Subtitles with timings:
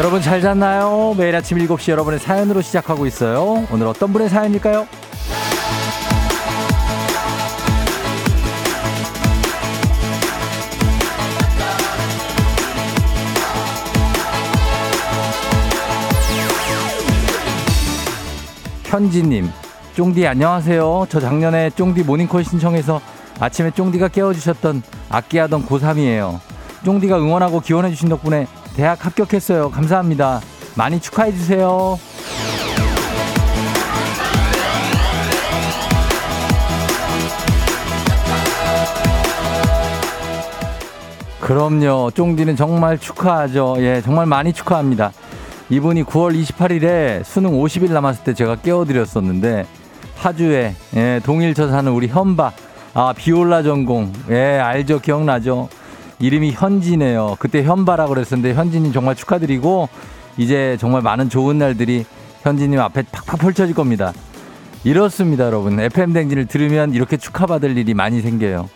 [0.00, 1.14] 여러분 잘 잤나요?
[1.18, 3.66] 매일 아침 7시 여러분의 사연으로 시작하고 있어요.
[3.70, 4.86] 오늘 어떤 분의 사연일까요?
[18.84, 19.50] 현지님,
[19.96, 21.08] 쫑디 안녕하세요.
[21.10, 23.02] 저 작년에 쫑디 모닝콜 신청해서
[23.38, 26.40] 아침에 쫑디가 깨워주셨던 악기하던 고3이에요.
[26.86, 28.46] 쫑디가 응원하고 기원해주신 덕분에
[28.76, 29.70] 대학 합격했어요.
[29.70, 30.40] 감사합니다.
[30.74, 31.98] 많이 축하해 주세요.
[41.40, 42.12] 그럼요.
[42.14, 43.76] 쫑디는 정말 축하하죠.
[43.78, 45.12] 예, 정말 많이 축하합니다.
[45.68, 49.66] 이분이 9월 28일에 수능 50일 남았을 때 제가 깨워드렸었는데
[50.16, 52.52] 파주에 예, 동일처 사는 우리 현바
[52.92, 55.68] 아 비올라 전공 예 알죠 기억나죠
[56.20, 59.88] 이름이 현지네요 그때 현바라고 그랬었는데 현지님 정말 축하드리고
[60.36, 62.04] 이제 정말 많은 좋은 날들이
[62.42, 64.12] 현지님 앞에 팍팍 펼쳐질 겁니다
[64.84, 68.68] 이렇습니다 여러분 FM 댕진을 들으면 이렇게 축하받을 일이 많이 생겨요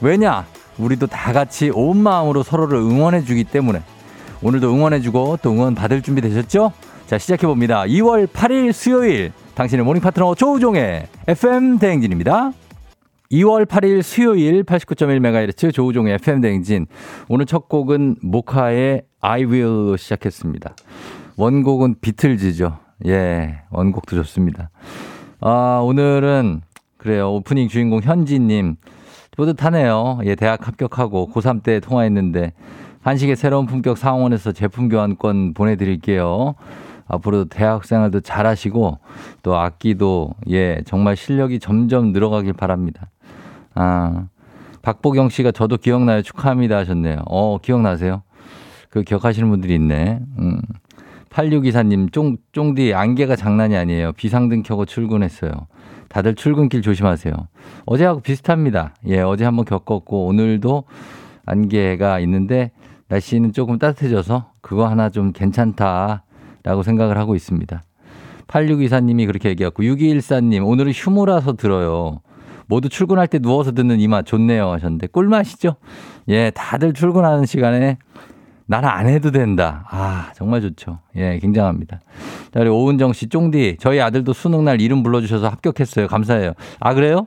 [0.00, 0.46] 왜냐
[0.78, 3.82] 우리도 다 같이 온 마음으로 서로를 응원해 주기 때문에
[4.42, 6.72] 오늘도 응원해 주고 또 응원 받을 준비 되셨죠?
[7.06, 7.82] 자, 시작해 봅니다.
[7.82, 12.52] 2월 8일 수요일 당신의 모닝 파트너 조우종의 FM 대행진입니다.
[13.32, 16.86] 2월 8일 수요일 89.1MHz 조우종의 FM 대행진.
[17.28, 20.76] 오늘 첫 곡은 모카의 I Will로 시작했습니다.
[21.38, 22.78] 원곡은 비틀즈죠.
[23.06, 24.68] 예, 원곡도 좋습니다.
[25.40, 26.60] 아, 오늘은
[26.98, 27.32] 그래요.
[27.32, 28.76] 오프닝 주인공 현지님.
[29.34, 30.20] 뿌듯하네요.
[30.24, 32.52] 예, 대학 합격하고 고3 때 통화했는데
[33.00, 36.54] 한식의 새로운 품격 상원에서 제품 교환권 보내드릴게요.
[37.06, 38.98] 앞으로 대학 생활도 잘 하시고
[39.42, 43.08] 또 악기도 예, 정말 실력이 점점 늘어가길 바랍니다.
[43.74, 44.26] 아,
[44.82, 46.22] 박보경 씨가 저도 기억나요.
[46.22, 47.22] 축하합니다 하셨네요.
[47.26, 48.22] 어, 기억나세요?
[48.90, 50.20] 그 기억하시는 분들이 있네.
[50.38, 50.60] 음.
[51.30, 54.12] 8624님, 쫑, 쫑디 안개가 장난이 아니에요.
[54.12, 55.50] 비상등 켜고 출근했어요.
[56.08, 57.32] 다들 출근길 조심하세요.
[57.86, 58.94] 어제하고 비슷합니다.
[59.06, 60.84] 예, 어제 한번 겪었고 오늘도
[61.46, 62.70] 안개가 있는데
[63.08, 67.82] 날씨는 조금 따뜻해져서 그거 하나 좀 괜찮다라고 생각을 하고 있습니다.
[68.46, 72.20] 8624님이 그렇게 얘기했고 6214님 오늘은 휴무라서 들어요.
[72.72, 75.76] 모두 출근할 때 누워서 듣는 이 맛 좋네요 하셨는데 꿀맛이죠?
[76.28, 77.98] 예, 다들 출근하는 시간에
[78.66, 79.84] 나는 안 해도 된다.
[79.90, 81.00] 아, 정말 좋죠.
[81.16, 82.00] 예, 굉장합니다.
[82.54, 86.06] 자, 우리 오은정 씨, 쫑디, 저희 아들도 수능날 이름 불러주셔서 합격했어요.
[86.06, 86.52] 감사해요.
[86.80, 87.26] 아, 그래요?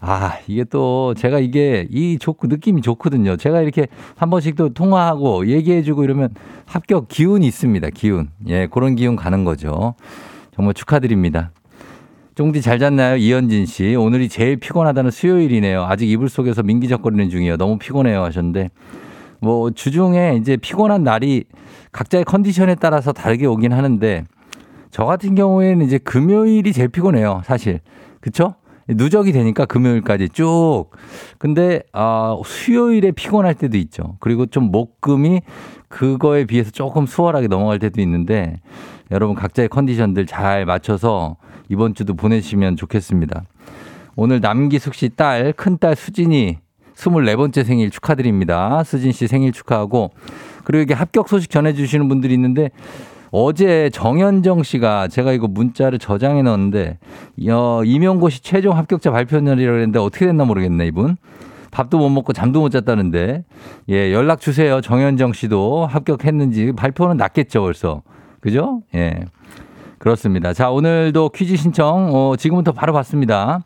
[0.00, 3.36] 아, 이게 또 제가 이게 이 좋고 느낌이 좋거든요.
[3.36, 6.30] 제가 이렇게 한 번씩 또 통화하고 얘기해주고 이러면
[6.64, 7.90] 합격 기운이 있습니다.
[7.90, 8.30] 기운.
[8.48, 9.94] 예, 그런 기운 가는 거죠.
[10.54, 11.50] 정말 축하드립니다.
[12.36, 13.16] 쫑디 잘 잤나요?
[13.16, 13.96] 이현진 씨.
[13.96, 15.84] 오늘이 제일 피곤하다는 수요일이네요.
[15.84, 17.56] 아직 이불 속에서 민기적거리는 중이에요.
[17.56, 18.22] 너무 피곤해요.
[18.22, 18.70] 하셨는데.
[19.40, 21.44] 뭐 주중에 이제 피곤한 날이
[21.92, 24.24] 각자의 컨디션에 따라서 다르게 오긴 하는데
[24.90, 27.42] 저 같은 경우에는 이제 금요일이 제일 피곤해요.
[27.44, 27.80] 사실.
[28.20, 28.54] 그쵸?
[28.86, 30.86] 누적이 되니까 금요일까지 쭉.
[31.38, 34.16] 근데 아 수요일에 피곤할 때도 있죠.
[34.20, 35.40] 그리고 좀 목금이
[35.88, 38.60] 그거에 비해서 조금 수월하게 넘어갈 때도 있는데
[39.10, 41.36] 여러분 각자의 컨디션들 잘 맞춰서
[41.70, 43.44] 이번 주도 보내시면 좋겠습니다.
[44.16, 46.58] 오늘 남기숙 씨 딸, 큰딸 수진이
[46.94, 48.82] 24번째 생일 축하드립니다.
[48.84, 50.10] 수진 씨 생일 축하하고
[50.64, 52.70] 그리고 이게 합격 소식 전해주시는 분들이 있는데
[53.30, 56.98] 어제 정현정 씨가 제가 이거 문자를 저장해 넣었는데
[57.48, 61.16] 어, 임용고시 최종 합격자 발표 날이라고 했는데 어떻게 됐나 모르겠네 이분.
[61.70, 63.44] 밥도 못 먹고 잠도 못 잤다는데
[63.88, 68.02] 예 연락 주세요 정현정 씨도 합격했는지 발표는 났겠죠 벌써
[68.40, 69.24] 그죠 예
[70.00, 70.54] 그렇습니다.
[70.54, 73.62] 자 오늘도 퀴즈 신청 어, 지금부터 바로 받습니다.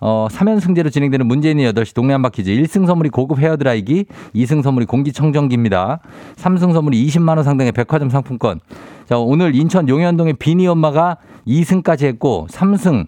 [0.00, 2.50] 어, 3연승제로 진행되는 문재인의 8시 동네 한바퀴즈.
[2.50, 6.00] 1승 선물이 고급 헤어드라이기 2승 선물이 공기청정기입니다.
[6.34, 8.58] 3승 선물이 20만원 상당의 백화점 상품권.
[9.06, 13.06] 자, 오늘 인천 용현동의 비니 엄마가 2승까지 했고 3승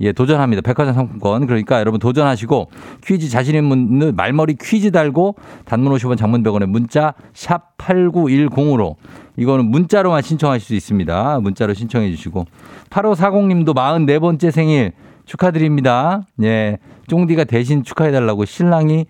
[0.00, 0.62] 예, 도전합니다.
[0.62, 1.46] 백화점 상품권.
[1.46, 2.70] 그러니까 여러분 도전하시고
[3.04, 8.96] 퀴즈 자신 있는 말머리 퀴즈 달고 단문 50원 장문 100원에 문자 샵 8910으로
[9.36, 11.40] 이거는 문자로만 신청하실 수 있습니다.
[11.40, 12.46] 문자로 신청해 주시고
[12.90, 14.92] 8540 님도 44번째 생일
[15.24, 16.22] 축하드립니다.
[16.42, 16.78] 예.
[17.08, 19.06] 쫑디가 대신 축하해 달라고 신랑이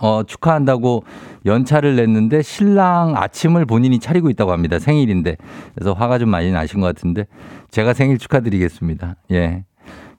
[0.00, 1.04] 어, 축하한다고
[1.44, 4.78] 연차를 냈는데 신랑 아침을 본인이 차리고 있다고 합니다.
[4.78, 5.36] 생일인데.
[5.74, 7.26] 그래서 화가 좀 많이 나신 것 같은데
[7.70, 9.16] 제가 생일 축하드리겠습니다.
[9.32, 9.64] 예.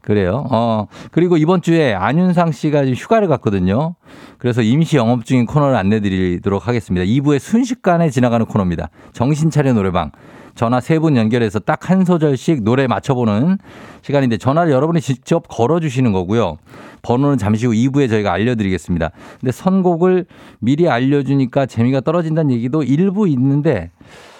[0.01, 0.45] 그래요.
[0.49, 3.95] 어, 그리고 이번 주에 안윤상 씨가 휴가를 갔거든요.
[4.39, 7.05] 그래서 임시 영업 중인 코너를 안내 드리도록 하겠습니다.
[7.05, 8.89] 2부에 순식간에 지나가는 코너입니다.
[9.13, 10.11] 정신 차려 노래방.
[10.53, 13.57] 전화 세 분 연결해서 딱 한 소절씩 노래 맞춰보는
[14.01, 16.57] 시간인데 전화를 여러분이 직접 걸어주시는 거고요.
[17.03, 19.11] 번호는 잠시 후 2부에 저희가 알려드리겠습니다.
[19.39, 20.25] 근데 선곡을
[20.59, 23.91] 미리 알려주니까 재미가 떨어진다는 얘기도 일부 있는데,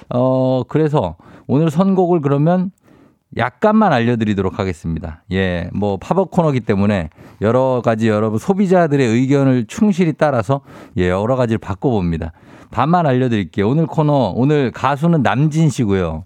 [0.09, 1.15] 어, 그래서
[1.47, 2.71] 오늘 선곡을 그러면
[3.37, 5.23] 약간만 알려드리도록 하겠습니다.
[5.31, 7.09] 예, 뭐 팝업 코너기 때문에
[7.41, 10.61] 여러 가지 여러분 소비자들의 의견을 충실히 따라서
[10.97, 12.33] 예, 여러 가지를 바꿔봅니다.
[12.71, 13.69] 반만 알려드릴게요.
[13.69, 16.23] 오늘 코너, 오늘 가수는 남진 씨고요.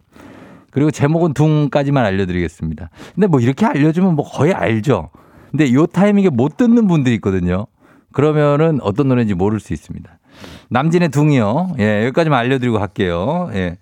[0.72, 2.90] 그리고 제목은 둥까지만 알려드리겠습니다.
[3.14, 5.10] 근데 뭐 이렇게 알려주면 뭐 거의 알죠.
[5.52, 7.68] 근데 요 타이밍에 못 듣는 분들이 있거든요.
[8.12, 10.20] 그러면은 어떤 노래인지 모를 수 있습니다.
[10.70, 11.76] 남진의 둥이요.
[11.80, 13.50] 예, 여기까지만 알려드리고 갈게요.
[13.54, 13.78] 예.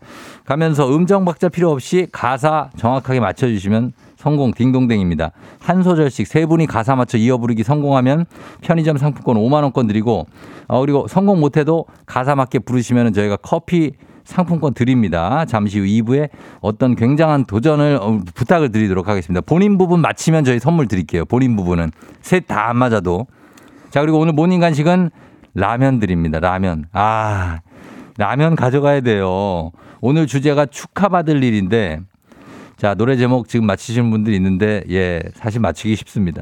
[0.45, 5.31] 가면서 음정 박자 필요 없이 가사 정확하게 맞춰주시면 성공 딩동댕입니다.
[5.59, 8.25] 한 소절씩 세 분이 가사 맞춰 이어 부르기 성공하면
[8.61, 10.27] 편의점 상품권 5만 원권 드리고
[10.67, 15.43] 어, 그리고 성공 못해도 가사 맞게 부르시면 저희가 커피 상품권 드립니다.
[15.45, 16.29] 잠시 후 2부에
[16.61, 19.41] 어떤 굉장한 도전을 어, 부탁을 드리도록 하겠습니다.
[19.41, 21.25] 본인 부분 맞히면 저희 선물 드릴게요.
[21.25, 21.91] 본인 부분은
[22.21, 23.27] 셋 다 안 맞아도
[23.89, 25.11] 자 그리고 오늘 모닝 간식은
[25.53, 26.39] 라면 드립니다.
[26.39, 27.59] 라면 아
[28.17, 29.71] 라면 가져가야 돼요.
[30.01, 32.01] 오늘 주제가 축하받을 일인데
[32.75, 36.41] 자, 노래 제목 지금 맞히시는 분들 있는데, 예, 사실 맞히기 쉽습니다.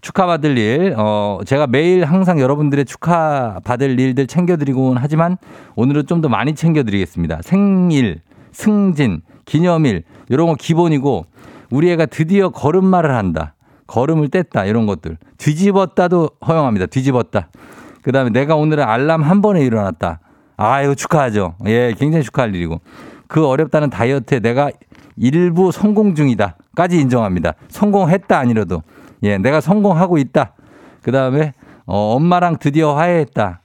[0.00, 5.36] 축하받을 일, 어, 제가 매일 항상 여러분들의 축하받을 일들 챙겨드리곤 하지만
[5.76, 7.40] 오늘은 좀 더 많이 챙겨드리겠습니다.
[7.42, 8.20] 생일,
[8.50, 11.26] 승진, 기념일, 이런 거 기본이고,
[11.70, 13.54] 우리 애가 드디어 걸음마를 한다.
[13.86, 14.66] 걸음을 뗐다.
[14.68, 15.18] 이런 것들.
[15.38, 16.86] 뒤집었다도 허용합니다.
[16.86, 17.48] 뒤집었다.
[18.06, 20.20] 그 다음에 내가 오늘은 알람 한 번에 일어났다.
[20.56, 21.56] 아유, 축하하죠.
[21.66, 22.80] 예, 굉장히 축하할 일이고.
[23.26, 24.70] 그 어렵다는 다이어트에 내가
[25.16, 27.54] 일부 성공 중이다 까지 인정합니다.
[27.66, 28.84] 성공했다 아니라도
[29.24, 30.52] 예 내가 성공하고 있다.
[31.02, 31.52] 그 다음에
[31.84, 33.60] 어, 엄마랑 드디어 화해했다.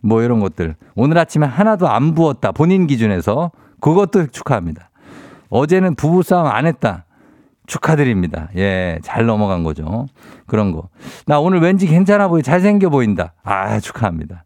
[0.00, 4.90] 뭐 이런 것들 오늘 아침에 하나도 안 부었다 본인 기준에서 그것도 축하합니다.
[5.50, 7.03] 어제는 부부싸움 안 했다.
[7.66, 8.50] 축하드립니다.
[8.56, 10.06] 예, 잘 넘어간 거죠.
[10.46, 10.88] 그런 거.
[11.26, 13.32] 나 오늘 왠지 괜찮아 보이, 잘생겨 보인다.
[13.42, 14.44] 아, 축하합니다.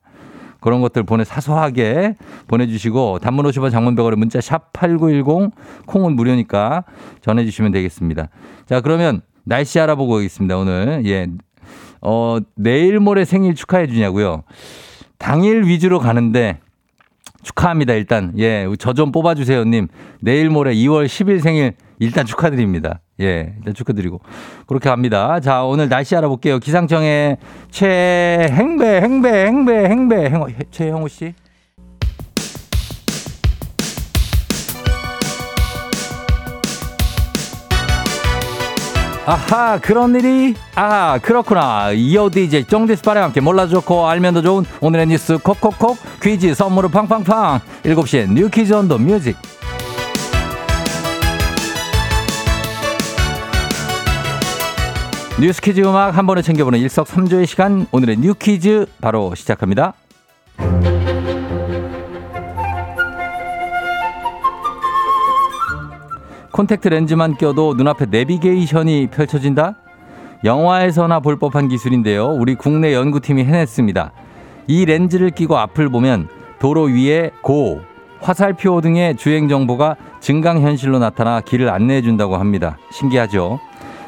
[0.61, 2.15] 그런 것들 보내 사소하게
[2.49, 5.53] 보내주시고 단문 50원 장문 100원의 문자 샵 8910
[5.87, 6.85] 콩은 무료니까
[7.21, 8.29] 전해주시면 되겠습니다.
[8.67, 10.57] 자 그러면 날씨 알아보고 오겠습니다.
[10.57, 11.29] 오늘 예.
[12.01, 14.43] 어, 내일 모레 생일 축하해 주냐고요.
[15.19, 16.59] 당일 위주로 가는데
[17.43, 17.95] 축하합니다.
[17.95, 19.89] 일단 예, 저 좀 뽑아주세요, 님.
[20.21, 23.01] 내일 모레 2월 10일 생일 일단 축하드립니다.
[23.21, 24.21] 예, 일단 축하드리고.
[24.67, 25.41] 그렇게 갑니다.
[25.41, 26.59] 자, 오늘 날씨 알아볼게요.
[26.59, 27.39] 기상청의
[27.71, 31.35] 최 행배, 행배, 행배, 행배, 행, 최형우 씨.
[39.29, 40.55] 아하 그런 일이?
[40.75, 41.91] 아 그렇구나.
[41.93, 45.99] 이어 DJ 쫑디스파레와 함께 몰라도 좋고 알면 더 좋은 오늘의 뉴스 콕콕콕.
[46.23, 47.61] 퀴즈 선물을 팡팡팡.
[47.83, 49.37] 7시에 New Quiz on the Music.
[55.39, 57.87] 뉴스 퀴즈 음악 한 번에 챙겨보는 일석삼조의 시간.
[57.93, 59.93] 오늘의 New Quiz 바로 시작합니다.
[66.59, 69.77] 콘택트 렌즈만 껴도 눈앞에 내비게이션이 펼쳐진다?
[70.43, 72.31] 영화에서나 볼 법한 기술인데요.
[72.31, 74.11] 우리 국내 연구팀이 해냈습니다.
[74.67, 76.29] 이 렌즈를 끼고 앞을 보면
[76.59, 77.81] 도로 위에 고,
[78.21, 82.77] 화살표 등의 주행 정보가 증강현실로 나타나 길을 안내해 준다고 합니다.
[82.91, 83.61] 신기하죠?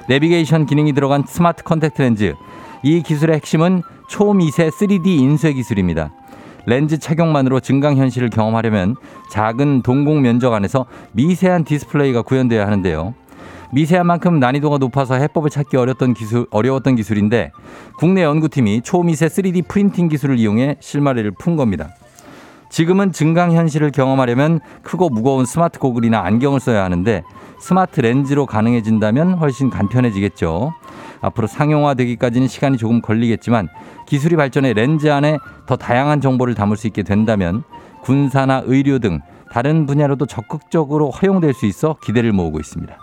[0.09, 2.35] 내비게이션 기능이 들어간 스마트 컨택트 렌즈.
[2.83, 6.11] 이 기술의 핵심은 초미세 3D 인쇄 기술입니다.
[6.71, 8.95] 렌즈 착용만으로 증강 현실을 경험하려면
[9.29, 13.12] 작은 동공 면적 안에서 미세한 디스플레이가 구현되어야 하는데요.
[13.73, 17.50] 미세한 만큼 난이도가 높아서 해법을 찾기 어렸던 기술, 어려웠던 기술인데
[17.99, 21.91] 국내 연구팀이 초미세 3D 프린팅 기술을 이용해 실마리를 푼 겁니다.
[22.71, 27.23] 지금은 증강 현실을 경험하려면 크고 무거운 스마트 고글이나 안경을 써야 하는데
[27.61, 30.73] 스마트 렌즈로 가능해진다면 훨씬 간편해지겠죠.
[31.21, 33.69] 앞으로 상용화되기까지는 시간이 조금 걸리겠지만
[34.07, 35.37] 기술이 발전해 렌즈 안에
[35.67, 37.65] 더 다양한 정보를 담을 수 있게 된다면
[38.03, 39.21] 군사나 의료 등
[39.53, 42.97] 다른 분야로도 적극적으로 활용될 수 있어 기대를 모으고 있습니다.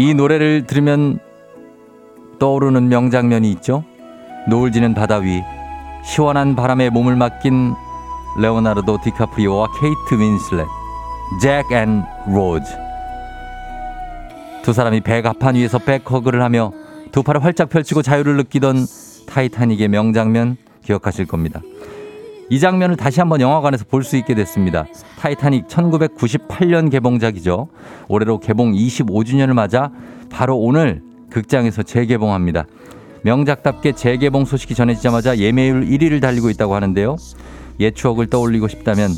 [0.00, 1.18] 이 노래를 들으면
[2.38, 3.84] 떠오르는 명장면이 있죠.
[4.48, 5.42] 노을 지는 바다 위
[6.02, 7.74] 시원한 바람에 몸을 맡긴
[8.38, 10.66] 레오나르도 디카프리오와 케이트 윈슬렛,
[11.42, 12.64] 잭 and 로즈.
[14.62, 16.72] 두 사람이 배 갑판 위에서 백허그를 하며
[17.12, 18.76] 두 팔을 활짝 펼치고 자유를 느끼던
[19.28, 21.60] 타이타닉의 명장면 기억하실 겁니다.
[22.50, 24.86] 이 장면을 다시 한번 영화관에서 볼 수 있게 됐습니다.
[25.18, 27.68] 타이타닉 1998년 개봉작이죠.
[28.08, 29.90] 올해로 개봉 25주년을 맞아
[30.30, 32.64] 바로 오늘 극장에서 재개봉합니다.
[33.22, 37.16] 명작답게 재개봉 소식이 전해지자마자 예매율 1위를 달리고 있다고 하는데요.
[37.80, 39.10] 옛 추억을 떠올리고 싶다면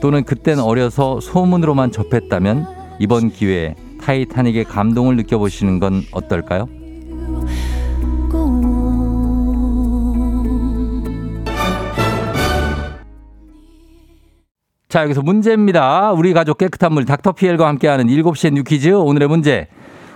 [0.00, 2.66] 또는 그땐 어려서 소문으로만 접했다면
[3.00, 6.68] 이번 기회에 타이타닉의 감동을 느껴보시는 건 어떨까요?
[14.96, 16.12] 자, 여기서 문제입니다.
[16.12, 18.94] 우리 가족 깨끗한 물 닥터피엘과 함께하는 7시의 뉴퀴즈.
[18.94, 19.68] 오늘의 문제.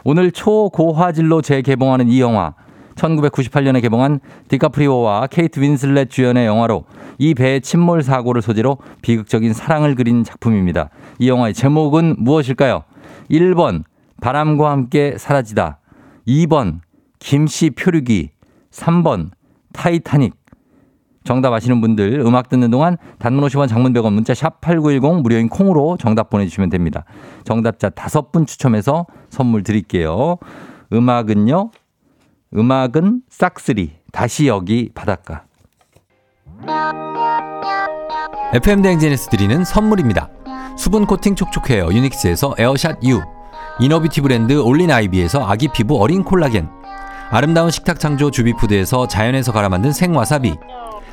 [0.04, 2.54] 오늘 초고화질로 재개봉하는 이 영화.
[2.94, 6.84] 1998년에 개봉한 디카프리오와 케이트 윈슬렛 주연의 영화로
[7.18, 10.88] 이 배의 침몰 사고를 소재로 비극적인 사랑을 그린 작품입니다.
[11.18, 12.84] 이 영화의 제목은 무엇일까요?
[13.30, 13.82] 1번
[14.22, 15.78] 바람과 함께 사라지다.
[16.26, 16.78] 2번
[17.18, 18.30] 김씨 표류기.
[18.70, 19.32] 3번
[19.74, 20.39] 타이타닉.
[21.24, 25.96] 정답 아시는 분들 음악 듣는 동안 단문 50원 장문 100원 문자 샵 8910 무료인 콩으로
[25.98, 27.04] 정답 보내주시면 됩니다.
[27.44, 30.38] 정답자 다섯 분 추첨해서 선물 드릴게요.
[30.92, 31.70] 음악은요.
[32.56, 35.44] 음악은 싹쓰리 다시 여기 바닷가.
[38.52, 40.30] FM 대행진에서 드리는 선물입니다.
[40.76, 43.20] 수분 코팅 촉촉해요 유닉스에서 에어샷 U
[43.80, 46.68] 이너비티 브랜드 올린 아이비에서 아기 피부 어린 콜라겐
[47.30, 50.56] 아름다운 식탁 창조 주비푸드에서 자연에서 갈아 만든 생와사비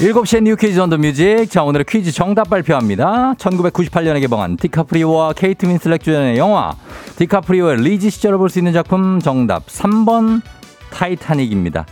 [0.00, 1.46] 일곱 시의 New Quiz on the Music.
[1.50, 3.34] 자, 오늘의 퀴즈 정답 발표합니다.
[3.34, 6.74] 1998년에 개봉한 디카프리오와 케이트 윈슬렛 주연의 영화
[7.16, 10.40] 디카프리오의 리즈 시절을 볼 수 있는 작품 정답 3번
[10.90, 11.84] 타이타닉입니다.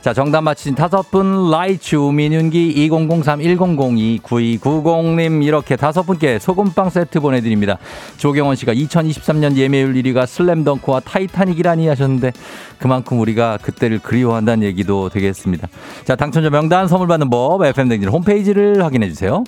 [0.00, 7.76] 자, 정답 맞히신 다섯 분, 라이츠, 민윤기, 2003-1002-9290님, 이렇게 다섯 분께 소금빵 세트 보내드립니다.
[8.16, 12.32] 조경원 씨가 2023년 예매율 1위가 슬램덩크와 타이타닉이라니 하셨는데,
[12.78, 15.68] 그만큼 우리가 그때를 그리워한다는 얘기도 되겠습니다.
[16.04, 19.44] 자, 당첨자 명단 선물 받는 법, FM댕진 홈페이지를 확인해 주세요.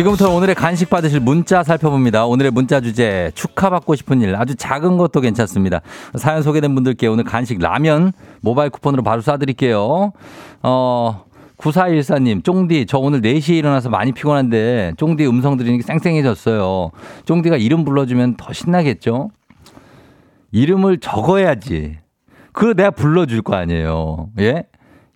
[0.00, 2.24] 지금부터 오늘의 간식 받으실 문자 살펴봅니다.
[2.24, 5.82] 오늘의 문자 주제 축하받고 싶은 일 아주 작은 것도 괜찮습니다.
[6.14, 10.12] 사연 소개된 분들께 오늘 간식 라면 모바일 쿠폰으로 바로 쏴드릴게요.
[10.62, 11.24] 어
[11.58, 16.90] 9414님, 쫑디, 저 오늘 4시에 일어나서 많이 피곤한데, 쫑디 음성 들으니 까 쌩쌩해졌어요.
[17.26, 19.30] 쫑디가 이름 불러주면 더 신나겠죠?
[20.52, 21.98] 이름을 적어야지.
[22.52, 24.30] 그걸 내가 불러줄 거 아니에요.
[24.38, 24.64] 예?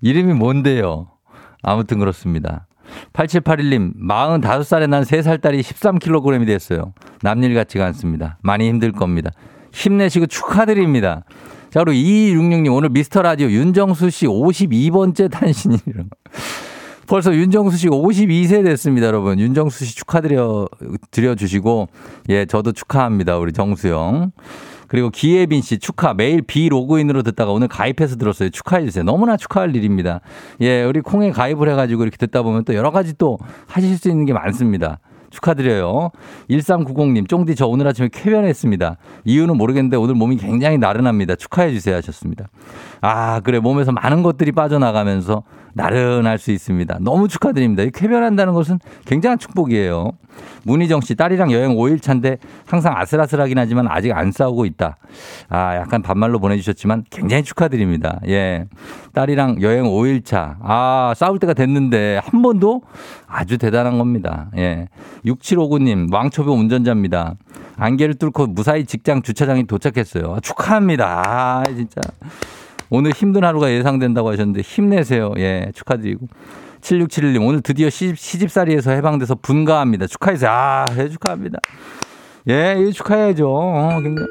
[0.02, 1.08] 이름이 뭔데요?
[1.62, 2.66] 아무튼 그렇습니다.
[3.12, 6.92] 8781님, 45살에 난 3살 딸이 13kg이 됐어요.
[7.22, 8.38] 남일 같지가 않습니다.
[8.42, 9.30] 많이 힘들 겁니다.
[9.72, 11.24] 힘내시고 축하드립니다.
[11.70, 16.08] 자, 그리고 2266님, 오늘 미스터 라디오 윤정수 씨 52번째 탄신이라고.
[17.06, 19.38] 벌써 윤정수 씨 52세 됐습니다, 여러분.
[19.38, 20.68] 윤정수 씨 축하드려,
[21.10, 21.88] 드려주시고,
[22.30, 23.38] 예, 저도 축하합니다.
[23.38, 24.30] 우리 정수 형.
[24.94, 28.50] 그리고 기예빈 씨 축하 매일 비로그인으로 듣다가 오늘 가입해서 들었어요.
[28.50, 29.02] 축하해 주세요.
[29.02, 30.20] 너무나 축하할 일입니다.
[30.60, 33.36] 예, 우리 콩에 가입을 해가지고 이렇게 듣다 보면 또 여러 가지 또
[33.66, 35.00] 하실 수 있는 게 많습니다.
[35.30, 36.12] 축하드려요.
[36.48, 38.98] 1390님, 쫑디 저 오늘 아침에 쾌변했습니다.
[39.24, 41.34] 이유는 모르겠는데 오늘 몸이 굉장히 나른합니다.
[41.34, 42.46] 축하해주세요 하셨습니다.
[43.00, 43.58] 아, 그래.
[43.58, 45.42] 몸에서 많은 것들이 빠져나가면서
[45.74, 46.98] 나른할 수 있습니다.
[47.00, 47.84] 너무 축하드립니다.
[47.92, 50.12] 쾌변한다는 것은 굉장한 축복이에요.
[50.64, 54.96] 문희정 씨, 딸이랑 여행 5일 차인데 항상 아슬아슬하긴 하지만 아직 안 싸우고 있다.
[55.48, 58.20] 아, 약간 반말로 보내주셨지만 굉장히 축하드립니다.
[58.26, 58.66] 예.
[59.12, 60.56] 딸이랑 여행 5일 차.
[60.62, 62.82] 아, 싸울 때가 됐는데 한 번도
[63.26, 64.50] 아주 대단한 겁니다.
[64.56, 64.88] 예.
[65.26, 67.34] 6759님, 왕초보 운전자입니다.
[67.76, 70.38] 안개를 뚫고 무사히 직장 주차장에 도착했어요.
[70.42, 71.22] 축하합니다.
[71.26, 72.00] 아, 진짜.
[72.94, 75.32] 오늘 힘든 하루가 예상된다고 하셨는데 힘내세요.
[75.38, 76.28] 예, 축하드리고.
[76.80, 80.06] 7671님, 오늘 드디어 시집, 시집살이에서 해방돼서 분가합니다.
[80.06, 80.50] 축하해주세요.
[80.50, 81.58] 아, 예, 축하합니다.
[82.50, 83.50] 예, 이거 축하해야죠.
[83.50, 84.28] 어, 굉장히.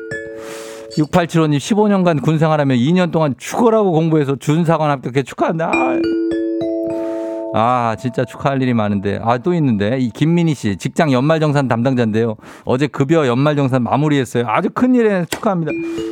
[0.97, 5.71] 6875님, 15년간 군 생활하며 2년 동안 죽어라고 공부해서 준사관 합격해 축하한다.
[5.73, 5.99] 아,
[7.53, 9.19] 아, 진짜 축하할 일이 많은데.
[9.21, 9.99] 아, 또 있는데.
[9.99, 12.35] 이 김민희 씨, 직장 연말정산 담당자인데요.
[12.65, 14.45] 어제 급여 연말정산 마무리했어요.
[14.47, 15.71] 아주 큰일에 축하합니다.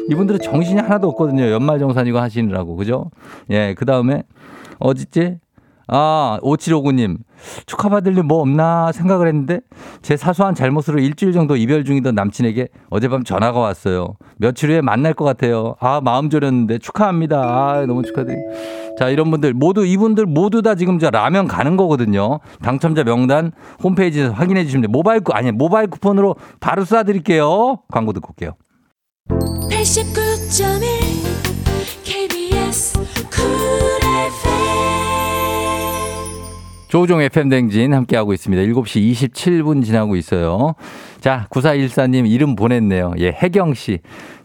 [0.10, 1.50] 이분들은 정신이 하나도 없거든요.
[1.50, 2.76] 연말정산 이거 하시느라고.
[2.76, 3.10] 그죠?
[3.50, 4.24] 예, 그 다음에,
[4.80, 5.40] 어딨지?
[5.94, 7.18] 아, 5759님.
[7.66, 9.60] 축하받을 일 뭐 없나 생각을 했는데
[10.02, 14.16] 제 사소한 잘못으로 일주일 정도 이별 중이던 남친에게 어젯밤 전화가 왔어요.
[14.38, 15.76] 며칠 후에 만날 것 같아요.
[15.80, 17.38] 아, 마음 졸였는데 축하합니다.
[17.42, 18.52] 아, 너무 축하드립니다.
[18.98, 22.40] 자, 이런 분들 모두 이분들 모두 다 지금 저 라면 가는 거거든요.
[22.62, 23.52] 당첨자 명단
[23.84, 24.90] 홈페이지에서 확인해 주시면 돼요.
[24.92, 27.80] 모바일 쿠 아니 모바일 쿠폰으로 바로 쏴 드릴게요.
[27.90, 28.52] 광고 듣고 올게요.
[29.70, 30.91] 89.1
[36.92, 38.64] 조종 FM 댕진 함께하고 있습니다.
[38.64, 40.76] 7시 27분 지나고 있어요.
[41.22, 43.14] 자, 9414님 이름 보냈네요.
[43.20, 44.00] 예, 혜경씨.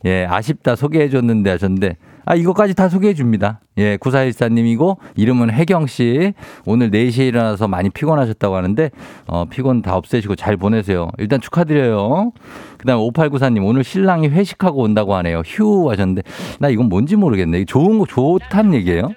[0.05, 3.63] 예, 아쉽다 소개해줬는데 하셨는데, 아, 이거까지 다 소개해줍니다.
[3.79, 6.35] 예, 9414님이고, 이름은 혜경씨.
[6.67, 8.91] 오늘 4시에 일어나서 많이 피곤하셨다고 하는데,
[9.27, 11.11] 어, 피곤 다 없애시고 잘 보내세요.
[11.19, 12.31] 일단 축하드려요.
[12.79, 15.43] 그 다음 5894님, 오늘 신랑이 회식하고 온다고 하네요.
[15.45, 16.23] 휴 하셨는데,
[16.61, 17.65] 나 이건 뭔지 모르겠네.
[17.65, 19.11] 좋은 거, 좋다는 얘기예요?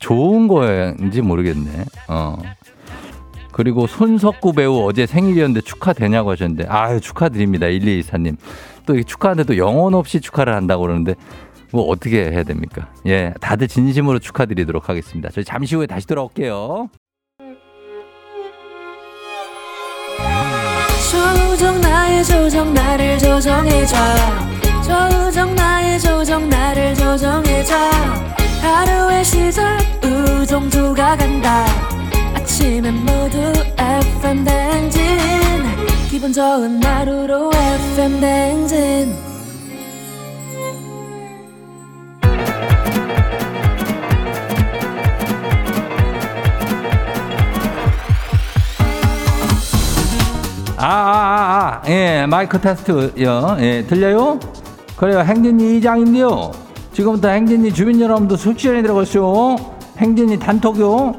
[0.00, 1.84] 좋은 거인지 모르겠네.
[2.08, 2.36] 어.
[3.52, 7.66] 그리고 손석구 배우 어제 생일이었는데 축하되냐고 하셨는데, 아유, 축하드립니다.
[7.66, 8.36] 1224님.
[8.86, 11.14] 또 축하하는데 또 영혼 없이 축하를 한다고 그러는데,
[11.72, 12.88] 뭐 어떻게 해야 됩니까?
[13.06, 15.28] 예, 다들 진심으로 축하드리도록 하겠습니다.
[15.30, 16.88] 저희 잠시 후에 다시 돌아올게요.
[21.10, 23.96] 조정 나의 조정 나를 조정해줘
[24.82, 28.39] 조정 나의 조정 나를 조정해줘
[28.70, 31.64] 하루의 시절 우정조가 간다
[32.34, 35.00] 아침엔 모두 FM 댕진
[36.08, 39.30] 기분 좋은 하루로 FM 댕진
[50.82, 53.58] 아, 아, 마이크 테스트요.
[53.60, 54.40] 예, 들려요?
[54.96, 56.69] 그래요, 행진이 이장인데요.
[57.00, 59.56] 지금부터 행진이 주민 여러분도 숙시전에 들어가시오.
[59.96, 61.14] 행진이 단톡요.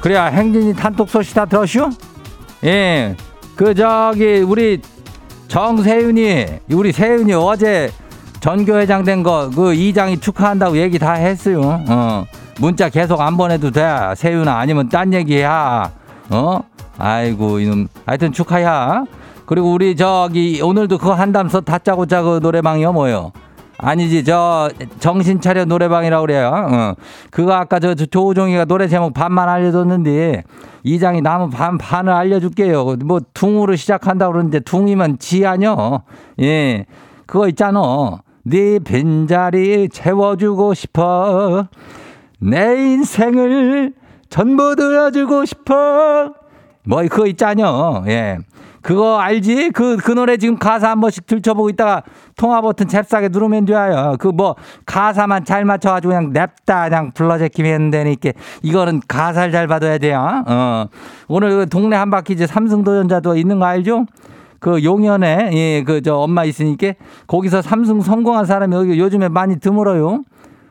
[0.00, 1.88] 그래야 행진이 단톡 소식 다 들었슈?
[2.64, 3.16] 예.
[3.56, 4.80] 그 저기 우리
[5.48, 7.90] 정세윤이 우리 세윤이 어제
[8.40, 11.82] 전교회장 된 거 그 이장이 축하한다고 얘기 다 했어요.
[11.88, 12.24] 어.
[12.60, 13.84] 문자 계속 안 보내도 돼.
[14.16, 15.90] 세윤아 아니면 딴 얘기야.
[16.30, 16.60] 어?
[16.98, 17.88] 아이고 이놈.
[18.06, 19.04] 하여튼 축하야.
[19.46, 23.32] 그리고 우리 저기 오늘도 그거 한다면서 다짜고짜 그 노래방이요 뭐요?
[23.76, 26.52] 아니지 저 정신 차려 노래방이라고 그래요.
[26.54, 26.94] 어.
[27.30, 30.44] 그거 아까 저, 저 조우종이가 노래 제목 반만 알려줬는데
[30.84, 32.96] 이장이 남은 반 반을 알려줄게요.
[33.04, 36.02] 뭐 둥으로 시작한다 고 그러는데 둥이면 지 아니요.
[36.40, 36.86] 예,
[37.26, 37.80] 그거 있잖아.
[38.44, 41.66] 네 빈자리 채워주고 싶어.
[42.40, 43.92] 내 인생을
[44.28, 46.34] 전부 들어주고 싶어.
[46.86, 48.04] 뭐 그거 있잖여.
[48.08, 48.38] 예.
[48.82, 49.70] 그거 알지?
[49.70, 52.02] 그, 그 노래 지금 가사 한 번씩 들춰보고 있다가
[52.36, 54.16] 통화 버튼 잽싸게 누르면 좋아요.
[54.18, 60.44] 그 뭐 가사만 잘 맞춰가지고 그냥 냅다 그냥 불러제키면 되니까 이거는 가사를 잘 받아야 돼요.
[60.46, 60.86] 어.
[61.28, 64.04] 오늘 그 동네 한 바퀴 이제 삼성도전자도 있는 거 알죠?
[64.58, 66.92] 그 용현에 예, 그 저 엄마 있으니까
[67.26, 70.22] 거기서 삼성 성공한 사람이 여기 요즘에 많이 드물어요.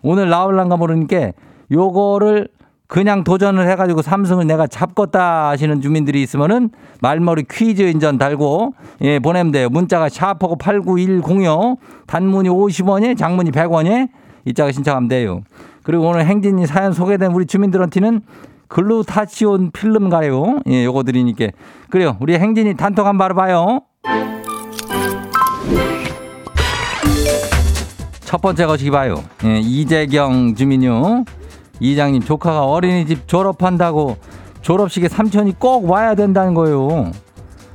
[0.03, 1.31] 오늘 나올란가 모르니까
[1.73, 2.47] 요거를
[2.87, 6.69] 그냥 도전을 해가지고 삼성을 내가 잡겠다 하시는 주민들이 있으면은
[7.01, 9.69] 말머리 퀴즈 인전 달고 예, 보내면 돼요.
[9.69, 14.09] 문자가 샤프고 89106 단문이 50원에 장문이 100원에
[14.45, 15.41] 이자가 신청하면 돼요.
[15.81, 18.21] 그리고 오늘 행진이 사연 소개된 우리 주민들한테는
[18.67, 20.59] 글루타치온 필름 가요.
[20.67, 21.47] 예, 요거 드리니까.
[21.89, 22.17] 그래요.
[22.19, 23.81] 우리 행진이 단톡 한번 바로 봐요.
[28.21, 29.23] 첫 번째 거시기 봐요.
[29.45, 31.25] 예, 이재경 주민요.
[31.79, 34.17] 이장님 조카가 어린이집 졸업한다고
[34.61, 37.11] 졸업식에 삼촌이 꼭 와야 된다는 거예요.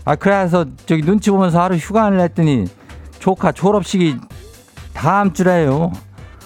[0.05, 2.65] 아 그래서 저기 눈치 보면서 하루 휴가를 했더니
[3.19, 4.17] 조카 졸업식이
[4.95, 5.93] 다음 주래요.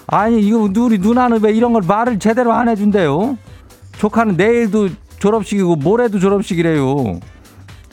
[0.07, 3.38] 아니 이거 우리 누나는 왜 이런 걸 말을 제대로 안 해준대요?
[3.99, 4.88] 조카는 내일도
[5.21, 7.21] 졸업식이고 모레도 졸업식이래요.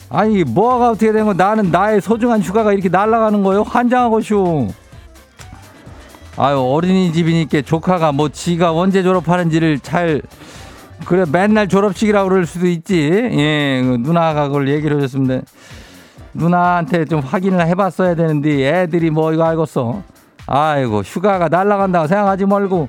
[0.08, 3.62] 아니 뭐가 어떻게 된 거 나는 나의 소중한 휴가가 이렇게 날아가는 거예요?
[3.62, 4.66] 환장하고 쇼.
[6.36, 10.22] 아유 어린이집이니까 조카가 뭐 지가 언제 졸업하는지를 잘
[11.04, 12.96] 그래 맨날 졸업식이라고 그럴 수도 있지.
[12.98, 15.42] 예그 누나가 그걸 얘기를 해줬으면
[16.34, 20.02] 누나한테 좀 확인을 해봤어야 되는데 애들이 뭐 이거 알겠어.
[20.46, 22.88] 아이고 휴가가 날아간다고 생각하지 말고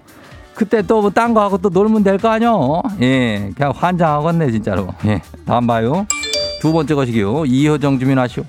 [0.54, 2.82] 그때 또뭐딴거 하고 또 놀면 될 거 아니요.
[3.02, 4.88] 예 그냥 환장하겠네 진짜로.
[5.06, 6.06] 예 다음 봐요.
[6.62, 7.46] 두 번째 것이기요.
[7.46, 8.44] 이효정 주민 하시오.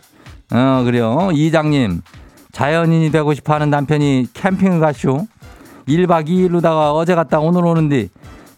[0.53, 1.31] 어 그래요.
[1.33, 2.03] 이장님
[2.53, 5.27] 자연인이 되고 싶어 하는 남편이 캠핑을 가시오.
[5.89, 8.09] 1박 2일로다가 어제 갔다 오늘 오는데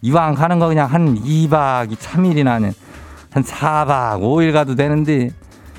[0.01, 2.73] 이왕 가는 거 그냥 한 2박 3일이나 하는
[3.31, 5.29] 한 4박 5일 가도 되는데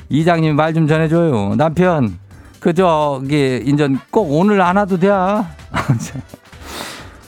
[0.09, 1.55] 이장님 말좀 전해줘요.
[1.57, 2.19] 남편
[2.59, 5.09] 그 저기 인전 꼭 오늘 안 와도 돼.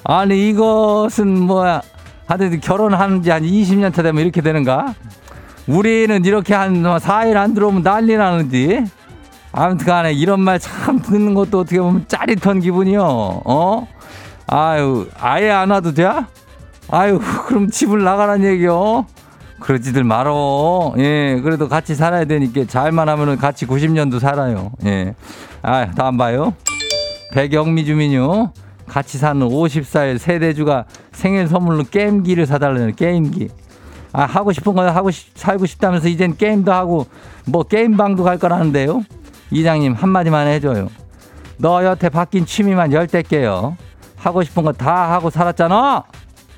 [0.05, 1.83] 아니 이것은 뭐야
[2.27, 4.95] 하여튼 결혼한 지 한 20년 차 되면 이렇게 되는가?
[5.67, 8.85] 우리는 이렇게 한 4일 안 들어오면 난리 나는데
[9.59, 13.03] 아무튼 간에 이런 말 참 듣는 것도 어떻게 보면 짜릿한 기분이요.
[13.45, 13.89] 어?
[14.47, 16.09] 아유, 아예 안 와도 돼?
[16.91, 19.07] 아유, 그럼 집을 나가란 얘기요.
[19.59, 20.95] 그러지들 말어.
[20.99, 24.71] 예, 그래도 같이 살아야 되니까 잘만 하면은 같이 90년도 살아요.
[24.85, 25.15] 예.
[25.63, 26.55] 아, 다음 봐요.
[27.33, 28.53] 백영미 주민요.
[28.87, 33.49] 같이 사는 54일 세대주가 생일 선물로 게임기를 사달라는 게임기.
[34.13, 37.07] 아, 하고 싶은 거 하고 싶, 살고 싶다면서 이젠 게임도 하고
[37.45, 39.03] 뭐 게임방도 갈 거라는데요.
[39.51, 40.89] 이장님 한마디만 해줘요.
[41.59, 43.77] 너 여태 바뀐 취미만 열대 개요.
[44.17, 46.05] 하고 싶은 거 다 하고 살았잖아.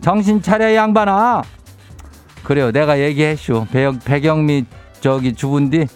[0.01, 1.43] 정신 차려 양반아.
[2.43, 2.73] 그래요.
[2.73, 3.67] 내가 얘기했슈.
[3.71, 4.65] 백, 백영미
[5.01, 5.87] 저기 주분디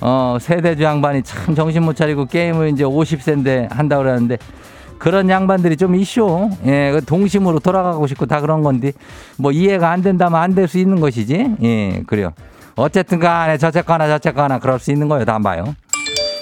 [0.00, 4.38] 어 세대주 양반이 참 정신 못 차리고 게임을 이제 50세인데 한다 그러는데
[4.98, 6.50] 그런 양반들이 좀 있쇼.
[6.66, 8.92] 예, 그 동심으로 돌아가고 싶고 다 그런 건데
[9.38, 11.56] 뭐 이해가 안 된다면 안 될 수 있는 것이지.
[11.62, 12.32] 예, 그래요.
[12.76, 15.24] 어쨌든 간에 저쨌거나 저쨌거나 그럴 수 있는 거예요.
[15.26, 15.74] 다음 봐요.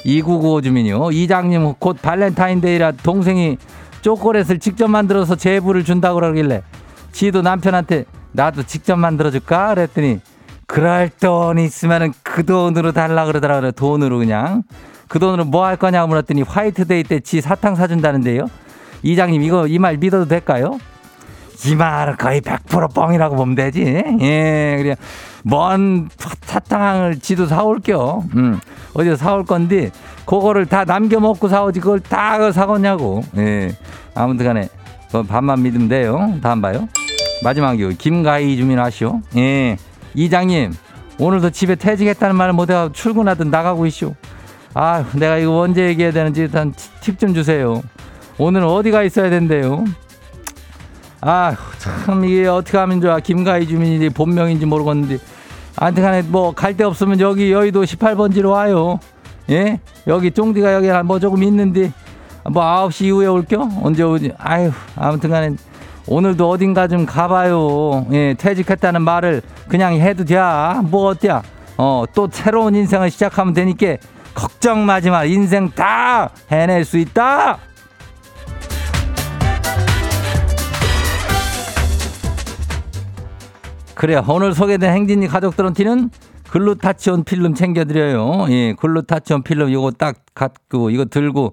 [0.04, 1.10] 2995 주민요.
[1.10, 3.58] 이장님 곧 발렌타인데이라 동생이
[4.02, 6.62] 초콜릿을 직접 만들어서 제부를 준다고 그러길래
[7.12, 9.74] 저도 남편한테 나도 직접 만들어줄까?
[9.74, 10.20] 그랬더니
[10.66, 13.72] 그럴 돈 있으면은 그 돈으로 달라 그러더라고요.
[13.72, 14.62] 돈으로 그냥.
[15.08, 18.46] 그 돈으로 뭐 할 거냐고 물었더니 화이트데이 때 지 사탕 사준다는데요.
[19.02, 20.78] 이장님 이거 이 말 믿어도 될까요?
[21.66, 23.82] 이 말은 거의 100% 뻥이라고 보면 되지.
[24.20, 24.96] 예, 그래.
[25.44, 26.08] 먼
[26.42, 28.24] 사탕을 지도 사올게요.
[28.36, 28.60] 음,
[28.94, 29.90] 어디서 사올 건데,
[30.26, 33.22] 그거를 다 남겨 먹고 사오지, 그걸 다 사겠냐고.
[33.36, 33.76] 예.
[34.14, 34.68] 아무튼 간에,
[35.06, 36.34] 그건 반만 믿으면 돼요.
[36.42, 36.88] 다음 봐요.
[37.42, 37.90] 마지막이요.
[37.90, 39.20] 김가희 주민 아시오?
[39.36, 39.76] 예.
[40.14, 40.74] 이장님,
[41.18, 44.14] 오늘도 집에 퇴직했다는 말을 못해서 출근하든 나가고 있쇼.
[44.74, 47.82] 아, 내가 이거 언제 얘기해야 되는지 일단 팁 좀 주세요.
[48.38, 49.84] 오늘 어디가 있어야 된대요?
[51.20, 53.18] 아, 참 이게 어떻게 하면 좋아.
[53.20, 55.18] 김가희 주민이 본명인지 모르겠는데.
[55.76, 58.98] 아무튼 간에 뭐 갈 데 없으면 여기 여의도 18번지로 와요.
[59.50, 59.80] 예?
[60.06, 61.92] 여기 쫑디가 여기 뭐 조금 있는데
[62.50, 63.68] 뭐 9시 이후에 올겨?
[63.82, 64.32] 언제 오지?
[64.38, 65.50] 아유, 아무튼 간에
[66.06, 68.06] 오늘도 어딘가 좀 가봐요.
[68.12, 70.36] 예, 퇴직했다는 말을 그냥 해도 돼.
[70.84, 71.42] 뭐 어때야?
[71.76, 73.96] 어, 또 새로운 인생을 시작하면 되니까
[74.34, 75.24] 걱정 마지 마.
[75.24, 77.58] 인생 다 해낼 수 있다.
[83.98, 84.22] 그래요.
[84.28, 86.10] 오늘 소개된 행진이 가족들한테는
[86.50, 88.46] 글루타치온 필름 챙겨드려요.
[88.48, 91.52] 예, 글루타치온 필름 이거 딱 갖고 이거 들고